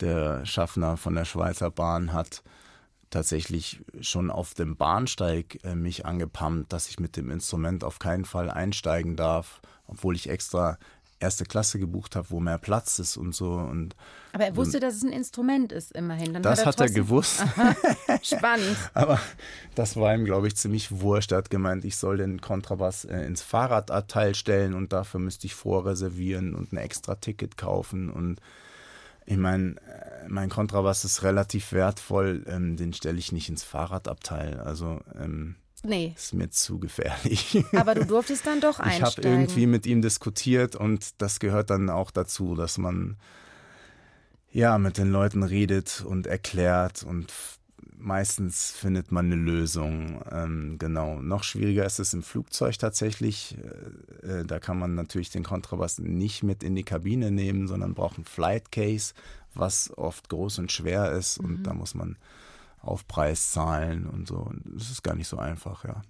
[0.00, 2.42] der Schaffner von der Schweizer Bahn hat
[3.10, 8.24] tatsächlich schon auf dem Bahnsteig äh, mich angepammt, dass ich mit dem Instrument auf keinen
[8.24, 10.78] Fall einsteigen darf, obwohl ich extra
[11.20, 13.52] erste Klasse gebucht habe, wo mehr Platz ist und so.
[13.54, 13.94] Und,
[14.32, 16.32] Aber er wusste, dass es ein Instrument ist, immerhin.
[16.34, 17.42] Dann das hat er, hat er gewusst.
[18.22, 18.76] Spannend.
[18.94, 19.20] Aber
[19.74, 21.32] das war ihm, glaube ich, ziemlich wurscht.
[21.32, 25.54] Er hat gemeint, ich soll den Kontrabass äh, ins Fahrradabteil stellen und dafür müsste ich
[25.54, 28.10] vorreservieren und ein extra Ticket kaufen.
[28.10, 28.40] Und
[29.26, 34.60] ich meine, äh, mein Kontrabass ist relativ wertvoll, ähm, den stelle ich nicht ins Fahrradabteil.
[34.60, 36.14] Also ähm, Nee.
[36.16, 37.62] Ist mir zu gefährlich.
[37.76, 39.06] Aber du durftest dann doch einsteigen.
[39.06, 43.16] Ich habe irgendwie mit ihm diskutiert und das gehört dann auch dazu, dass man
[44.50, 47.32] ja mit den Leuten redet und erklärt und
[47.98, 50.22] meistens findet man eine Lösung.
[50.30, 51.20] Ähm, genau.
[51.20, 53.56] Noch schwieriger ist es im Flugzeug tatsächlich.
[54.22, 57.94] Äh, äh, da kann man natürlich den Kontrabass nicht mit in die Kabine nehmen, sondern
[57.94, 59.12] braucht ein Flight Case,
[59.54, 61.46] was oft groß und schwer ist mhm.
[61.46, 62.16] und da muss man
[62.86, 64.50] Aufpreis zahlen und so.
[64.64, 66.02] Das ist gar nicht so einfach, ja.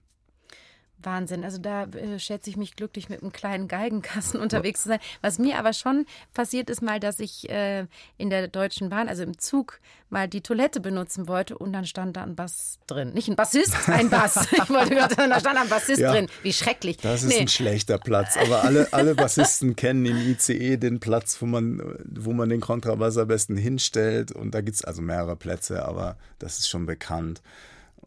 [1.05, 1.45] Wahnsinn.
[1.45, 5.01] Also da äh, schätze ich mich glücklich, mit einem kleinen Geigenkasten unterwegs zu sein.
[5.21, 7.87] Was mir aber schon passiert ist mal, dass ich äh,
[8.17, 9.81] in der Deutschen Bahn, also im Zug,
[10.11, 13.13] mal die Toilette benutzen wollte und dann stand da ein Bass drin.
[13.13, 14.47] Nicht ein Bassist, ein Bass.
[14.53, 16.29] ich wollte gerade da stand ein Bassist ja, drin.
[16.43, 16.99] Wie schrecklich.
[16.99, 17.41] Das ist nee.
[17.41, 18.37] ein schlechter Platz.
[18.37, 23.19] Aber alle, alle Bassisten kennen im ICE den Platz, wo man, wo man den Kontrabass
[23.19, 24.33] am besten hinstellt.
[24.33, 27.43] Und da gibt es also mehrere Plätze, aber das ist schon bekannt.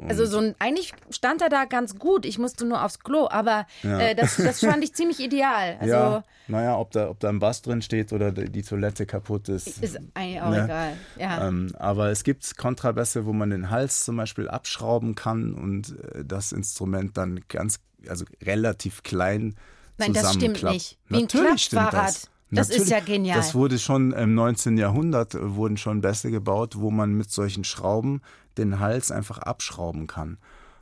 [0.05, 2.25] Also so ein, eigentlich stand er da ganz gut.
[2.25, 3.99] Ich musste nur aufs Klo, aber ja.
[3.99, 5.77] äh, das, das fand ich ziemlich ideal.
[5.79, 9.49] Also, ja, naja, ob da, ob da ein Bass drin steht oder die Toilette kaputt
[9.49, 9.81] ist.
[9.81, 10.65] Ist eigentlich auch ne?
[10.65, 10.93] egal.
[11.17, 11.47] Ja.
[11.47, 16.23] Ähm, aber es gibt Kontrabässe, wo man den Hals zum Beispiel abschrauben kann und äh,
[16.23, 19.55] das Instrument dann ganz, also relativ klein
[19.97, 20.97] Nein, das stimmt nicht.
[21.07, 22.29] Wie Natürlich ein Klappfahrrad.
[22.51, 22.69] Das.
[22.69, 23.37] Natürlich, ist ja genial.
[23.37, 24.77] Das wurde schon im 19.
[24.77, 28.21] Jahrhundert äh, wurden schon Bässe gebaut, wo man mit solchen Schrauben
[28.57, 30.37] den Hals einfach abschrauben kann.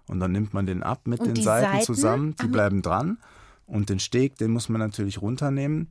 [0.07, 3.17] Und dann nimmt man den ab mit und den Seiten, Seiten, zusammen, die bleiben dran.
[3.65, 5.87] Und den Steg, den muss man natürlich runternehmen.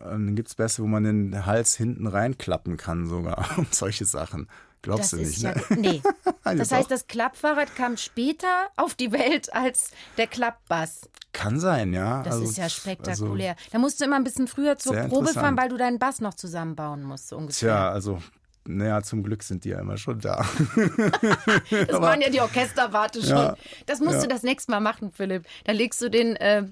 [0.00, 4.06] Und dann gibt es Bässe, wo man den Hals hinten reinklappen kann sogar und solche
[4.06, 4.48] Sachen.
[4.84, 5.42] Glaubst das du nicht?
[5.42, 5.62] Ja, ne?
[5.76, 6.02] Nee.
[6.44, 11.08] Das heißt, das Klappfahrrad kam später auf die Welt als der Klappbass.
[11.32, 12.22] Kann sein, ja.
[12.22, 13.52] Das also, ist ja spektakulär.
[13.52, 16.20] Also, da musst du immer ein bisschen früher zur Probe fahren, weil du deinen Bass
[16.20, 17.70] noch zusammenbauen musst, so ungefähr.
[17.70, 18.20] Tja, also
[18.66, 20.46] naja, zum Glück sind die ja immer schon da.
[20.76, 23.36] das waren ja die Orchesterwarte schon.
[23.36, 23.56] Ja,
[23.86, 24.22] das musst ja.
[24.22, 25.44] du das nächste Mal machen, Philipp.
[25.64, 26.64] Da legst du den äh,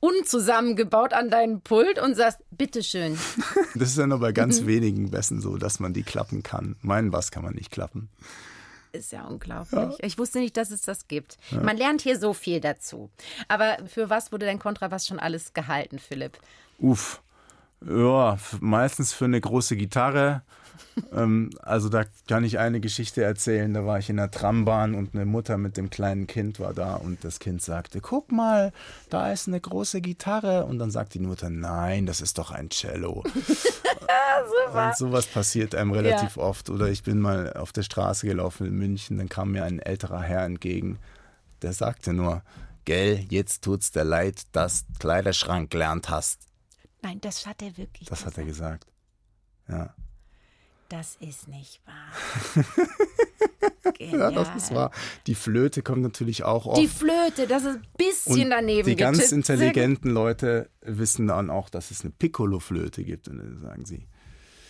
[0.00, 3.18] unzusammengebaut an deinen Pult und sagst, bitteschön.
[3.74, 6.76] Das ist ja nur bei ganz wenigen Bässen so, dass man die klappen kann.
[6.82, 8.08] Meinen Bass kann man nicht klappen.
[8.92, 9.72] Ist ja unglaublich.
[9.72, 9.94] Ja.
[10.00, 11.38] Ich wusste nicht, dass es das gibt.
[11.50, 11.60] Ja.
[11.60, 13.10] Man lernt hier so viel dazu.
[13.46, 16.38] Aber für was wurde dein Kontrabass schon alles gehalten, Philipp?
[16.78, 17.22] Uff.
[17.86, 20.42] Ja, meistens für eine große Gitarre
[21.14, 23.72] ähm, also da kann ich eine Geschichte erzählen.
[23.72, 26.94] Da war ich in der Trambahn und eine Mutter mit dem kleinen Kind war da
[26.94, 28.72] und das Kind sagte, guck mal,
[29.08, 30.64] da ist eine große Gitarre.
[30.66, 33.24] Und dann sagt die Mutter, nein, das ist doch ein Cello.
[34.74, 36.42] und sowas passiert einem relativ ja.
[36.42, 36.70] oft.
[36.70, 40.22] Oder ich bin mal auf der Straße gelaufen in München, dann kam mir ein älterer
[40.22, 40.98] Herr entgegen,
[41.62, 42.42] der sagte nur,
[42.84, 46.40] gell, jetzt tut's dir leid, dass Kleiderschrank gelernt hast.
[47.02, 48.08] Nein, das hat er wirklich.
[48.08, 48.36] Das gesagt.
[48.36, 48.86] hat er gesagt.
[49.68, 49.94] Ja.
[50.90, 52.64] Das ist nicht wahr.
[54.00, 54.90] ja, das war.
[55.28, 56.80] Die Flöte kommt natürlich auch oft.
[56.80, 59.32] Die Flöte, das ist ein bisschen Und daneben Die ganz getippt.
[59.32, 63.28] intelligenten Leute wissen dann auch, dass es eine Piccolo-Flöte gibt.
[63.28, 64.06] Und dann sagen sie,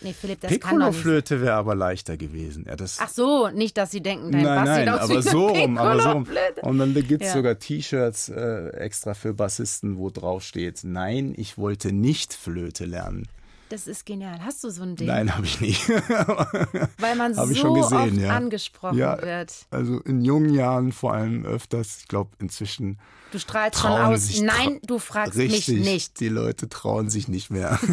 [0.03, 0.51] Nee, Philipp, das.
[0.51, 2.65] Piccolo-Flöte wäre aber leichter gewesen.
[2.67, 5.77] Ja, das, Ach so, nicht, dass sie denken, dein nein, Bass nein, aber so rum,
[5.77, 6.27] aber so rum.
[6.61, 7.33] Und dann gibt es Ja.
[7.33, 13.27] sogar T-Shirts äh, extra für Bassisten, wo drauf steht, nein, ich wollte nicht Flöte lernen.
[13.71, 14.43] Das ist genial.
[14.43, 15.07] Hast du so ein Ding?
[15.07, 15.87] Nein, habe ich nicht.
[15.89, 18.35] Weil man so gesehen, oft ja.
[18.35, 19.21] angesprochen Ja.
[19.21, 19.53] wird.
[19.71, 21.99] Also in jungen Jahren vor allem öfters.
[21.99, 22.99] Ich glaube, inzwischen
[23.31, 24.41] Du strahlst schon aus.
[24.41, 26.19] Nein, du fragst richtig, mich nicht.
[26.19, 27.79] Die Leute trauen sich nicht mehr.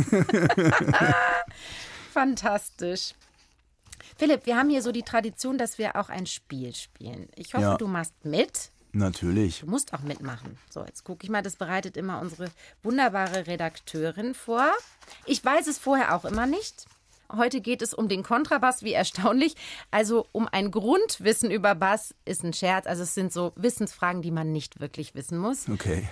[2.12, 3.14] Fantastisch.
[4.16, 7.28] Philipp, wir haben hier so die Tradition, dass wir auch ein Spiel spielen.
[7.36, 7.76] Ich hoffe, Ja.
[7.76, 8.70] du machst mit.
[8.92, 9.60] Natürlich.
[9.60, 10.58] Du musst auch mitmachen.
[10.70, 12.50] So, jetzt gucke ich mal, das bereitet immer unsere
[12.82, 14.72] wunderbare Redakteurin vor.
[15.26, 16.86] Ich weiß es vorher auch immer nicht.
[17.30, 19.54] Heute geht es um den Kontrabass, wie erstaunlich.
[19.90, 22.86] Also um ein Grundwissen über Bass ist ein Scherz.
[22.86, 25.68] Also es sind so Wissensfragen, die man nicht wirklich wissen muss.
[25.68, 26.08] Okay.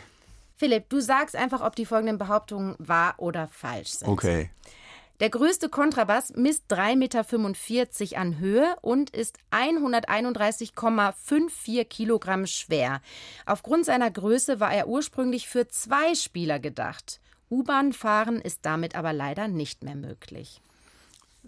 [0.57, 4.09] Philipp, du sagst einfach, ob die folgenden Behauptungen wahr oder falsch sind.
[4.09, 4.51] Okay.
[5.21, 7.25] Der größte Kontrabass misst 3,45 Meter
[8.19, 13.01] an Höhe und ist 131,54 Kilogramm schwer.
[13.47, 17.21] Aufgrund seiner Größe war er ursprünglich für zwei Spieler gedacht.
[17.51, 20.63] U-Bahn fahren ist damit aber leider nicht mehr möglich.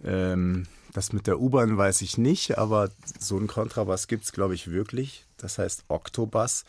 [0.05, 4.55] Ähm, das mit der U-Bahn weiß ich nicht, aber so einen Kontrabass gibt es, glaube
[4.55, 5.27] ich, wirklich.
[5.37, 6.65] Das heißt Oktobass.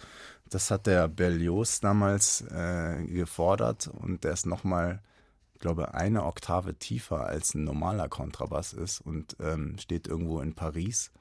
[0.50, 5.00] Das hat der Berlioz damals äh, gefordert und der ist nochmal,
[5.60, 10.54] ich glaube, eine Oktave tiefer als ein normaler Kontrabass ist und ähm, steht irgendwo in
[10.54, 11.12] Paris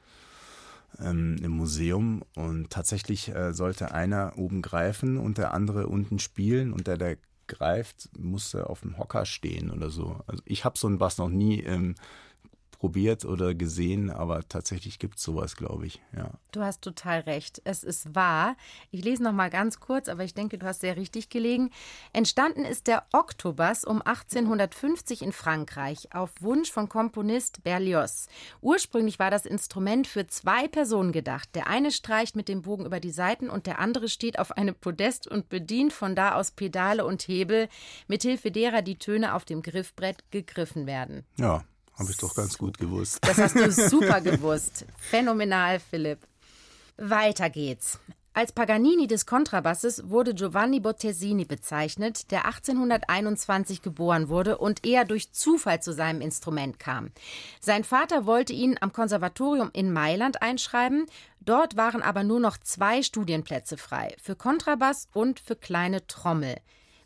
[1.00, 2.22] ähm, im Museum.
[2.36, 7.16] Und tatsächlich äh, sollte einer oben greifen und der andere unten spielen und der, der
[7.48, 10.20] greift, musste auf dem Hocker stehen oder so.
[10.28, 11.96] Also ich habe so einen Bass noch nie ähm,
[12.78, 16.00] probiert oder gesehen, aber tatsächlich gibt es sowas, glaube ich.
[16.16, 16.30] Ja.
[16.52, 17.60] Du hast total recht.
[17.64, 18.56] Es ist wahr.
[18.90, 21.70] Ich lese noch mal ganz kurz, aber ich denke, du hast sehr richtig gelegen.
[22.12, 28.28] Entstanden ist der Oktobass um 1850 in Frankreich auf Wunsch von Komponist Berlioz.
[28.60, 31.54] Ursprünglich war das Instrument für zwei Personen gedacht.
[31.54, 34.76] Der eine streicht mit dem Bogen über die Saiten und der andere steht auf einem
[34.76, 37.68] Podest und bedient von da aus Pedale und Hebel,
[38.06, 41.24] mithilfe derer die Töne auf dem Griffbrett gegriffen werden.
[41.36, 41.64] Ja,
[41.98, 43.18] habe ich doch ganz gut gewusst.
[43.22, 44.86] Das hast du super gewusst.
[44.98, 46.20] Phänomenal, Philipp.
[46.96, 47.98] Weiter geht's.
[48.38, 55.32] Als Paganini des Kontrabasses wurde Giovanni Bottesini bezeichnet, der 1821 geboren wurde und eher durch
[55.32, 57.10] Zufall zu seinem Instrument kam.
[57.60, 61.06] Sein Vater wollte ihn am Konservatorium in Mailand einschreiben,
[61.40, 66.58] dort waren aber nur noch zwei Studienplätze frei, für Kontrabass und für kleine Trommel,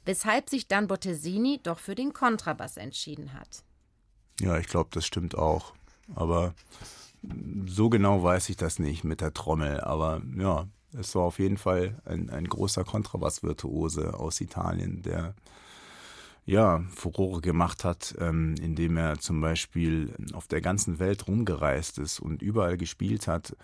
[0.05, 3.64] weshalb sich dann Bottesini doch für den Kontrabass entschieden hat.
[4.40, 5.72] Ja, ich glaube, das stimmt auch.
[6.14, 6.54] Aber
[7.66, 9.80] so genau weiß ich das nicht mit der Trommel.
[9.80, 10.66] Aber ja,
[10.98, 15.34] es war auf jeden Fall ein, ein großer Kontrabassvirtuose aus Italien, der
[16.44, 22.18] ja Furore gemacht hat, ähm, indem er zum Beispiel auf der ganzen Welt rumgereist ist
[22.18, 23.56] und überall gespielt hat,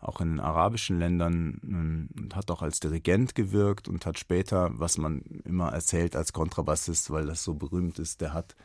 [0.00, 4.70] auch in den arabischen Ländern ähm, und hat auch als Dirigent gewirkt und hat später,
[4.74, 8.56] was man immer erzählt als Kontrabassist, weil das so berühmt ist, der hat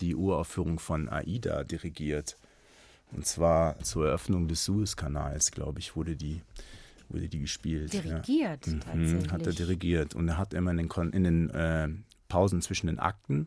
[0.00, 2.36] die Uraufführung von Aida dirigiert.
[3.12, 6.40] Und zwar zur Eröffnung des Suezkanals, glaube ich, wurde die,
[7.08, 7.92] wurde die gespielt.
[7.92, 8.72] Dirigiert, ja.
[8.74, 9.32] Mhm, tatsächlich.
[9.32, 10.14] Hat er dirigiert.
[10.14, 11.88] Und er hat immer in den, Kon in den äh,
[12.28, 13.46] Pausen zwischen den Akten,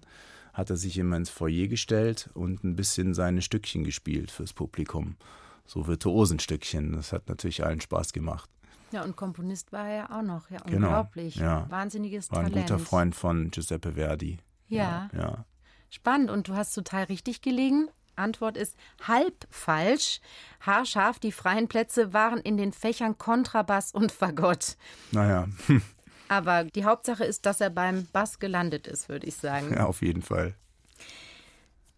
[0.54, 5.18] hat er sich immer ins Foyer gestellt und ein bisschen seine Stückchen gespielt fürs Publikum.
[5.66, 6.94] So Virtuosenstückchen.
[6.94, 8.50] Das hat natürlich allen Spaß gemacht.
[8.92, 10.50] Ja, und Komponist war er ja auch noch.
[10.50, 11.36] Ja, Genau, unglaublich.
[11.36, 11.70] ja.
[11.70, 12.70] Wahnsinniges War ein Talent.
[12.70, 14.38] guter Freund von Giuseppe Verdi.
[14.70, 15.10] Ja.
[15.14, 15.46] ja.
[15.90, 16.30] Spannend.
[16.30, 17.90] Und du hast total richtig gelegen.
[18.16, 18.76] Antwort ist
[19.08, 20.22] halb falsch.
[20.62, 24.76] Haarscharf, die freien Plätze waren in den Fächern Kontrabass und Fagott.
[25.12, 25.48] Naja,
[26.30, 29.74] Aber die Hauptsache ist, dass er beim Bass gelandet ist, würde ich sagen.
[29.74, 30.56] ja, auf jeden Fall.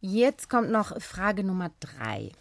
[0.01, 2.31] Jetzt kommt noch Frage Nummer drei.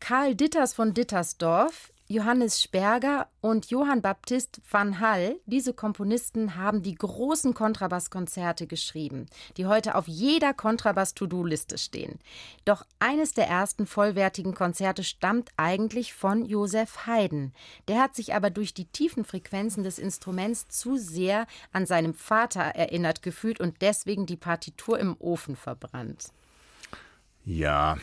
[0.00, 6.94] Karl Ditters von Dittersdorf, Johannes Sperger und Johann Baptist van Hall, diese Komponisten haben die
[6.94, 9.26] großen Kontrabasskonzerte geschrieben,
[9.58, 12.18] die heute auf jeder Kontrabass-To-Do-Liste stehen.
[12.64, 17.52] Doch eines der ersten vollwertigen Konzerte stammt eigentlich von Josef Haydn.
[17.88, 22.62] Der hat sich aber durch die tiefen Frequenzen des Instruments zu sehr an seinem Vater
[22.62, 26.28] erinnert gefühlt und deswegen die Partitur im Ofen verbrannt.
[27.44, 27.98] Ja,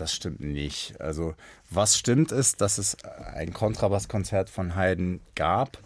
[0.00, 1.00] das stimmt nicht.
[1.00, 1.34] Also,
[1.70, 5.78] was stimmt ist, dass es ein Kontrabasskonzert von Haydn gab.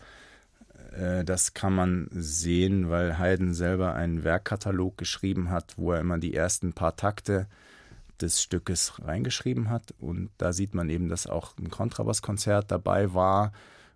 [0.97, 6.19] Äh, Das kann man sehen, weil Haydn selber einen Werkkatalog geschrieben hat, wo er immer
[6.19, 7.47] die ersten paar Takte
[8.21, 9.95] des Stückes reingeschrieben hat.
[9.99, 13.53] Und da sieht man eben, dass auch ein Kontrabasskonzert dabei war.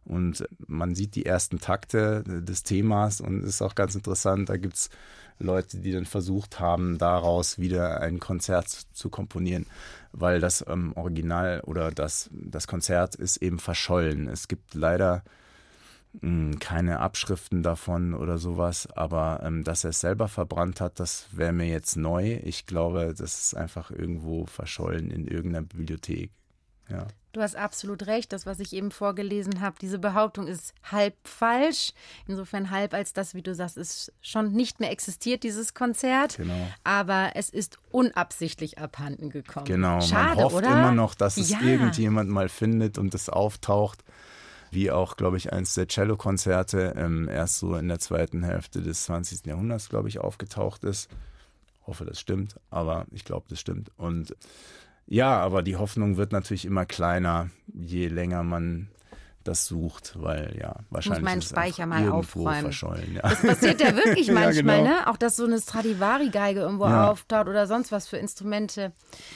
[0.08, 4.48] Und man sieht die ersten Takte des Themas und ist auch ganz interessant.
[4.48, 4.90] Da gibt es
[5.38, 9.66] Leute, die dann versucht haben, daraus wieder ein Konzert zu komponieren,
[10.12, 14.28] weil das ähm, Original oder das, das Konzert ist eben verschollen.
[14.28, 15.22] Es gibt leider
[16.14, 20.98] mh, hm, keine Abschriften davon oder sowas, aber ähm, dass er es selber verbrannt hat,
[21.00, 22.40] das wäre mir jetzt neu.
[22.44, 26.30] Ich glaube, das ist einfach irgendwo verschollen in irgendeiner Bibliothek.
[26.88, 27.06] Ja.
[27.32, 28.32] Du hast absolut recht.
[28.32, 31.92] Das, was ich eben vorgelesen habe, diese Behauptung ist halb falsch.
[32.26, 36.36] Insofern halb, als das, wie du sagst, ist schon nicht mehr existiert, dieses Konzert.
[36.38, 36.66] Genau.
[36.84, 39.66] Aber es ist unabsichtlich abhanden gekommen.
[39.66, 40.00] Genau.
[40.00, 40.68] Schade, Man hofft oder?
[40.68, 41.60] immer noch, dass es Ja.
[41.60, 44.02] irgendjemand mal findet und es auftaucht.
[44.70, 49.04] Wie auch, glaube ich, eins der Cello-Konzerte ähm, erst so in der zweiten Hälfte des
[49.04, 49.46] 20.
[49.46, 51.08] Jahrhunderts, glaube ich, aufgetaucht ist.
[51.86, 53.90] Hoffe, das stimmt, aber ich glaube, das stimmt.
[53.96, 54.36] Und
[55.08, 58.88] ja, aber die Hoffnung wird natürlich immer kleiner, je länger man
[59.44, 62.60] das sucht, weil ja, wahrscheinlich meinen ist es Speicher mal aufräumen.
[62.60, 63.14] verschollen.
[63.14, 63.22] Ja.
[63.22, 64.90] Das passiert ja wirklich Ja, manchmal, genau.
[64.90, 65.06] ne?
[65.06, 67.10] Auch dass so eine Stradivari-Geige irgendwo Ja.
[67.10, 68.92] auftaucht oder sonst was für Instrumente.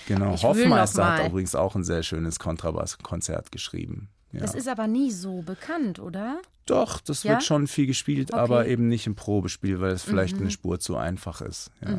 [0.08, 4.10] Genau, Ich Hoffmeister hat übrigens auch ein sehr schönes Kontrabasskonzert geschrieben.
[4.32, 4.40] Ja.
[4.40, 6.40] Das ist aber nie so bekannt, oder?
[6.66, 7.32] Doch, das Ja?
[7.32, 8.38] wird schon viel gespielt, Okay.
[8.38, 8.44] Mhm.
[8.44, 11.70] aber eben nicht im Probespiel, weil es vielleicht eine Spur zu einfach ist.
[11.80, 11.98] Ja.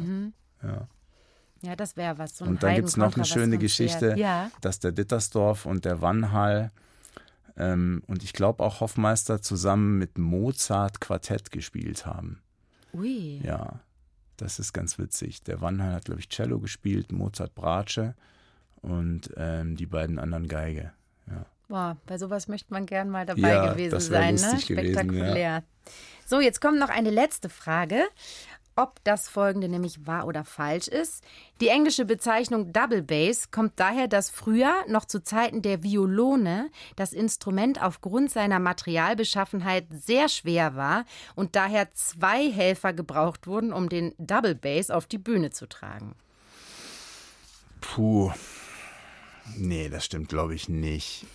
[0.70, 0.88] Ja.
[1.64, 2.38] Ja, das wäre was.
[2.38, 3.58] So Und dann gibt es noch eine schöne.
[3.58, 4.52] Geschichte, Ja.
[4.62, 6.72] dass der Dittersdorf und der Wannhall
[7.56, 12.42] ähm, und ich glaube auch Hoffmeister zusammen mit Mozart Quartett gespielt haben.
[12.94, 13.40] Ui.
[13.44, 13.80] Ja,
[14.38, 15.44] das ist ganz witzig.
[15.44, 18.16] Der Wannhall hat, glaube ich, Cello gespielt, Mozart Bratsche
[18.82, 20.92] und ähm, die beiden anderen Geige.
[21.30, 21.46] Ja.
[21.70, 24.42] Boah, bei sowas möchte man gern mal dabei Ja, gewesen sein, ne?
[24.42, 25.64] lustig gewesen, Spektakulär.
[26.26, 28.04] So, jetzt kommt noch eine letzte Frage.
[28.76, 31.24] Ob das folgende nämlich wahr oder falsch ist.
[31.62, 37.14] Die englische Bezeichnung Double Bass kommt daher, dass früher, noch zu Zeiten der Violone, das
[37.14, 41.06] Instrument aufgrund seiner Materialbeschaffenheit sehr schwer war
[41.36, 46.16] und daher zwei Helfer gebraucht wurden, um den Double Bass auf die Bühne zu tragen.
[47.82, 48.32] Puh.
[49.58, 51.26] Nee, das stimmt, glaube ich, nicht.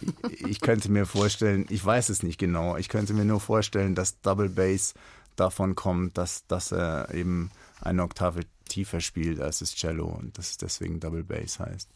[0.46, 4.20] Ich könnte mir vorstellen, ich weiß es nicht genau, ich könnte mir nur vorstellen, dass
[4.22, 4.94] Double Bass
[5.40, 10.50] davon kommt, dass, dass er eben eine Oktave tiefer spielt als das Cello und dass
[10.50, 11.88] es deswegen Double Bass heißt.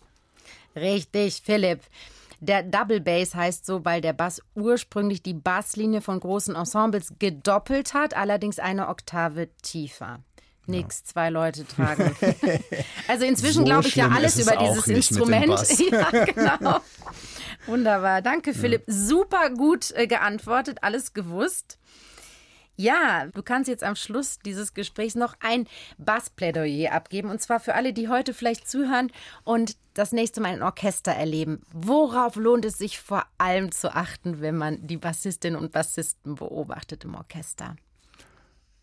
[0.74, 1.80] Richtig, Philipp.
[2.40, 7.94] Der Double Bass heißt so, weil der Bass ursprünglich die Basslinie von großen Ensembles gedoppelt
[7.94, 10.20] hat, allerdings eine Oktave tiefer.
[10.66, 12.14] Nix, zwei Leute tragen.
[13.08, 15.52] Also inzwischen So glaube ich ja alles über dieses Instrument.
[15.90, 16.80] Ja, genau.
[17.66, 18.22] Wunderbar.
[18.22, 18.84] Danke, Philipp.
[18.86, 21.78] Super gut äh, geantwortet, alles gewusst.
[22.76, 25.66] Ja, du kannst jetzt am Schluss dieses Gesprächs noch ein
[25.98, 27.30] Bassplädoyer abgeben.
[27.30, 29.12] Und zwar für alle, die heute vielleicht zuhören
[29.44, 31.60] und das nächste Mal ein Orchester erleben.
[31.72, 37.04] Worauf lohnt es sich vor allem zu achten, wenn man die Bassistinnen und Bassisten beobachtet
[37.04, 37.76] im Orchester?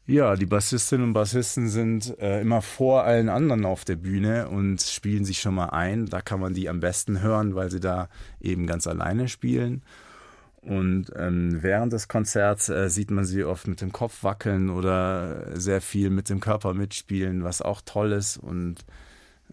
[0.05, 4.81] Ja, die Bassistinnen und Bassisten sind äh, immer vor allen anderen auf der Bühne und
[4.81, 6.07] spielen sich schon mal ein.
[6.07, 8.09] Da kann man die am besten hören, weil sie da
[8.39, 9.83] eben ganz alleine spielen.
[10.61, 15.57] Und ähm, während des Konzerts äh, sieht man sie oft mit dem Kopf wackeln oder
[15.57, 18.37] sehr viel mit dem Körper mitspielen, was auch toll ist.
[18.37, 18.85] Und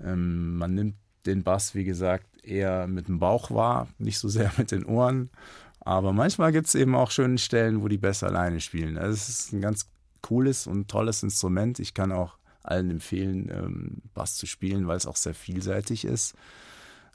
[0.02, 0.96] ähm, man nimmt
[1.26, 5.30] den Bass, wie gesagt, eher mit dem Bauch wahr, nicht so sehr mit den Ohren.
[5.80, 8.98] Aber manchmal gibt es eben auch schöne Stellen, wo die besser alleine spielen.
[8.98, 9.88] Also es ist ein ganz
[10.20, 11.78] cooles und tolles Instrument.
[11.78, 16.34] Ich kann auch allen empfehlen, ähm, Bass zu spielen, weil es auch sehr vielseitig ist,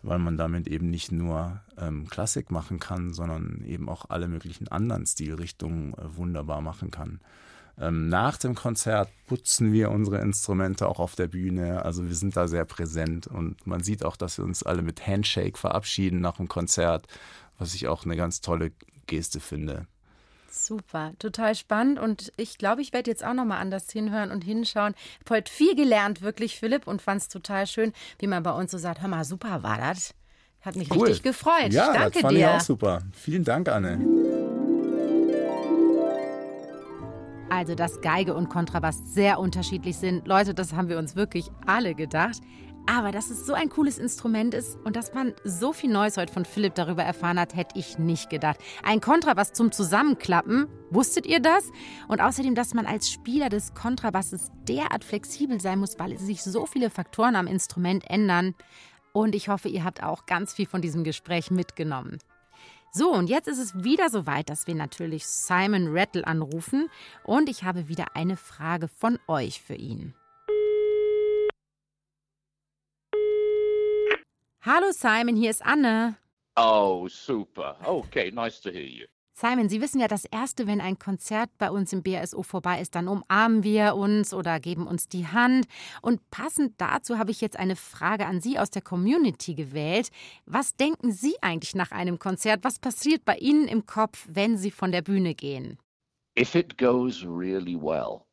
[0.03, 4.67] weil man damit eben nicht nur ähm, Klassik machen kann, sondern eben auch alle möglichen
[4.67, 7.19] anderen Stilrichtungen äh, wunderbar machen kann.
[7.79, 11.83] Ähm, nach dem Konzert putzen wir unsere Instrumente auch auf der Bühne.
[11.85, 15.05] Also wir sind da sehr präsent und man sieht auch, dass wir uns alle mit
[15.07, 17.07] Handshake verabschieden nach dem Konzert,
[17.57, 18.71] was ich auch eine ganz tolle
[19.07, 19.87] Geste finde.
[20.53, 24.43] Super, total spannend und ich glaube, ich werde jetzt auch noch mal anders hinhören und
[24.43, 24.93] hinschauen.
[24.95, 28.51] Ich habe heute viel gelernt, wirklich, Philipp, und fand es total schön, wie man bei
[28.51, 30.13] uns so sagt, hör mal, super war das.
[30.61, 31.71] Hat mich richtig gefreut.
[31.71, 32.39] Ja, Danke das fand dir.
[32.39, 33.01] ich auch super.
[33.13, 33.99] Vielen Dank, Anne.
[37.49, 40.27] Also, dass Geige und Kontrabass sehr unterschiedlich sind.
[40.27, 42.41] Leute, das haben wir uns wirklich alle gedacht.
[42.87, 46.33] Aber dass es so ein cooles Instrument ist und dass man so viel Neues heute
[46.33, 48.59] von Philipp darüber erfahren hat, hätte ich nicht gedacht.
[48.83, 51.71] Ein Kontrabass zum Zusammenklappen, wusstet ihr das?
[52.07, 56.65] Und außerdem, dass man als Spieler des Kontrabasses derart flexibel sein muss, weil sich so
[56.65, 58.55] viele Faktoren am Instrument ändern.
[59.13, 62.17] Und ich hoffe, ihr habt auch ganz viel von diesem Gespräch mitgenommen.
[62.93, 66.89] So, und jetzt ist es wieder soweit, dass wir natürlich Simon Rattle anrufen.
[67.23, 70.13] Und ich habe wieder eine Frage von euch für ihn.
[74.63, 76.15] Hallo Simon, hier ist Anne.
[76.55, 77.77] Oh, super.
[77.83, 79.05] Okay, nice to hear you.
[79.33, 82.93] Simon, Sie wissen ja, das Erste, wenn ein Konzert bei uns im BSO vorbei ist,
[82.93, 85.65] dann umarmen wir uns oder geben uns die Hand.
[86.03, 90.09] Und passend dazu habe ich jetzt eine Frage an Sie aus der Community gewählt.
[90.45, 92.63] Was denken Sie eigentlich nach einem Konzert?
[92.63, 95.79] Was passiert bei Ihnen im Kopf, wenn Sie von der Bühne gehen?
[96.37, 98.25] If it goes really well,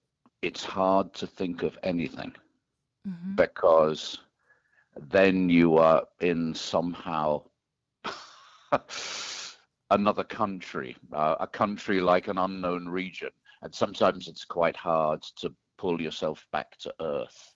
[0.42, 2.32] it's hard to think of anything
[3.04, 3.36] Mhm.
[3.36, 4.18] because
[4.98, 7.42] then you are in somehow
[9.90, 13.30] another country, uh, a country like an unknown region.
[13.62, 17.54] And sometimes it's quite hard to pull yourself back to earth.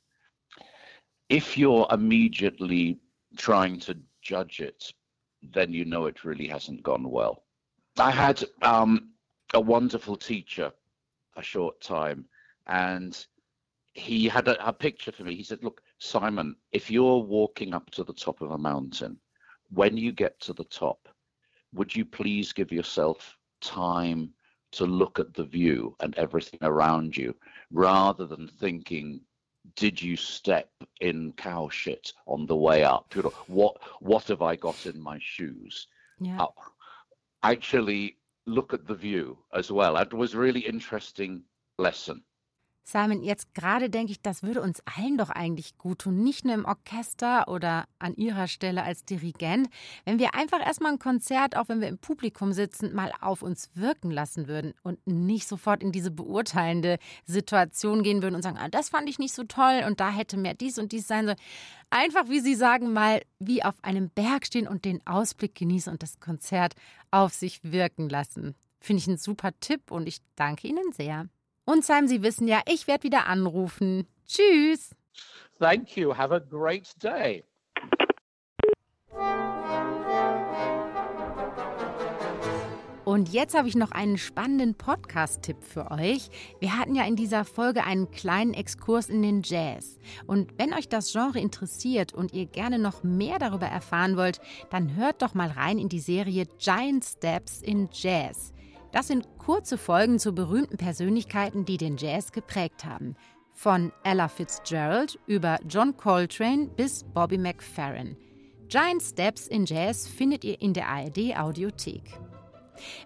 [1.29, 2.99] If you're immediately
[3.37, 4.93] trying to judge it,
[5.53, 7.45] then you know it really hasn't gone well.
[7.99, 9.11] I had um,
[9.55, 10.73] a wonderful teacher
[11.37, 12.27] a short time,
[12.67, 13.27] and
[13.95, 15.35] he had a, a picture for me.
[15.35, 19.17] He said, Look, Simon, if you're walking up to the top of a mountain,
[19.71, 21.09] when you get to the top,
[21.73, 24.35] would you please give yourself time
[24.73, 27.33] to look at the view and everything around you
[27.71, 29.21] rather than thinking,
[29.77, 33.15] did you step in cow shit on the way up?
[33.15, 35.87] You know, what what have I got in my shoes?
[36.19, 36.47] Ja.
[36.47, 36.51] Uh,
[37.45, 39.95] actually look at the view as well.
[39.95, 41.45] That was a really interesting
[41.79, 42.25] lesson.
[42.85, 46.55] Simon, jetzt gerade denke ich, das würde uns allen doch eigentlich gut tun, nicht nur
[46.55, 49.69] im Orchester oder an Ihrer Stelle als Dirigent,
[50.05, 53.71] wenn wir einfach erstmal ein Konzert, auch wenn wir im Publikum sitzen, mal auf uns
[53.75, 58.69] wirken lassen würden und nicht sofort in diese beurteilende Situation gehen würden und sagen, ah,
[58.69, 61.39] das fand ich nicht so toll und da hätte mehr dies und dies sein sollen.
[61.91, 66.03] Einfach, wie Sie sagen, mal wie auf einem Berg stehen und den Ausblick genießen und
[66.03, 66.75] das Konzert
[67.11, 68.55] auf sich wirken lassen.
[68.81, 71.29] Finde ich einen super Tipp und ich danke Ihnen sehr.
[71.65, 74.07] Und Simon, Sie wissen ja, ich werde wieder anrufen.
[74.27, 74.95] Tschüss.
[75.59, 76.17] Thank you.
[76.17, 77.45] Have a great day.
[83.05, 86.31] Und jetzt habe ich noch einen spannenden Podcast-Tipp für euch.
[86.61, 89.99] Wir hatten ja in dieser Folge einen kleinen Exkurs in den Jazz.
[90.27, 94.41] Und wenn euch das Genre interessiert und ihr gerne noch mehr darüber erfahren wollt,
[94.71, 98.52] dann hört doch mal rein in die Serie Giant Steps in Jazz.
[98.93, 103.17] Das sind kurze Folgen zu berühmten Persönlichkeiten, die den Jazz geprägt haben.
[103.55, 108.17] Von Ella Fitzgerald über John Coltrane bis Bobby McFerrin.
[108.69, 112.19] Giant Steps in Jazz findet ihr in der ARD Audiothek.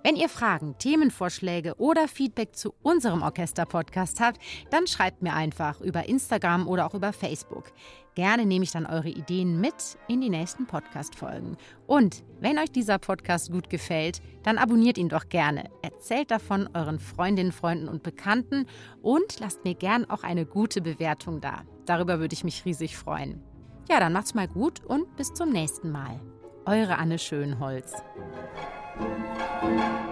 [0.03, 6.09] Wenn ihr Fragen, Themenvorschläge oder Feedback zu unserem Orchester-Podcast habt, dann schreibt mir einfach über
[6.09, 7.73] Instagram oder auch über Facebook.
[8.17, 11.59] Gerne nehme ich dann eure Ideen mit in die nächsten Podcast-Folgen.
[11.87, 15.69] Und wenn euch dieser Podcast gut gefällt, dann abonniert ihn doch gerne.
[15.83, 18.67] Erzählt davon euren Freundinnen, Freunden und Bekannten
[19.03, 21.63] und lasst mir gern auch eine gute Bewertung da.
[21.85, 23.43] Darüber würde ich mich riesig freuen.
[23.91, 26.19] Ja, dann macht's mal gut und bis zum nächsten Mal.
[26.65, 27.93] Eure Anne Schönholz.
[28.99, 30.06] Thank you.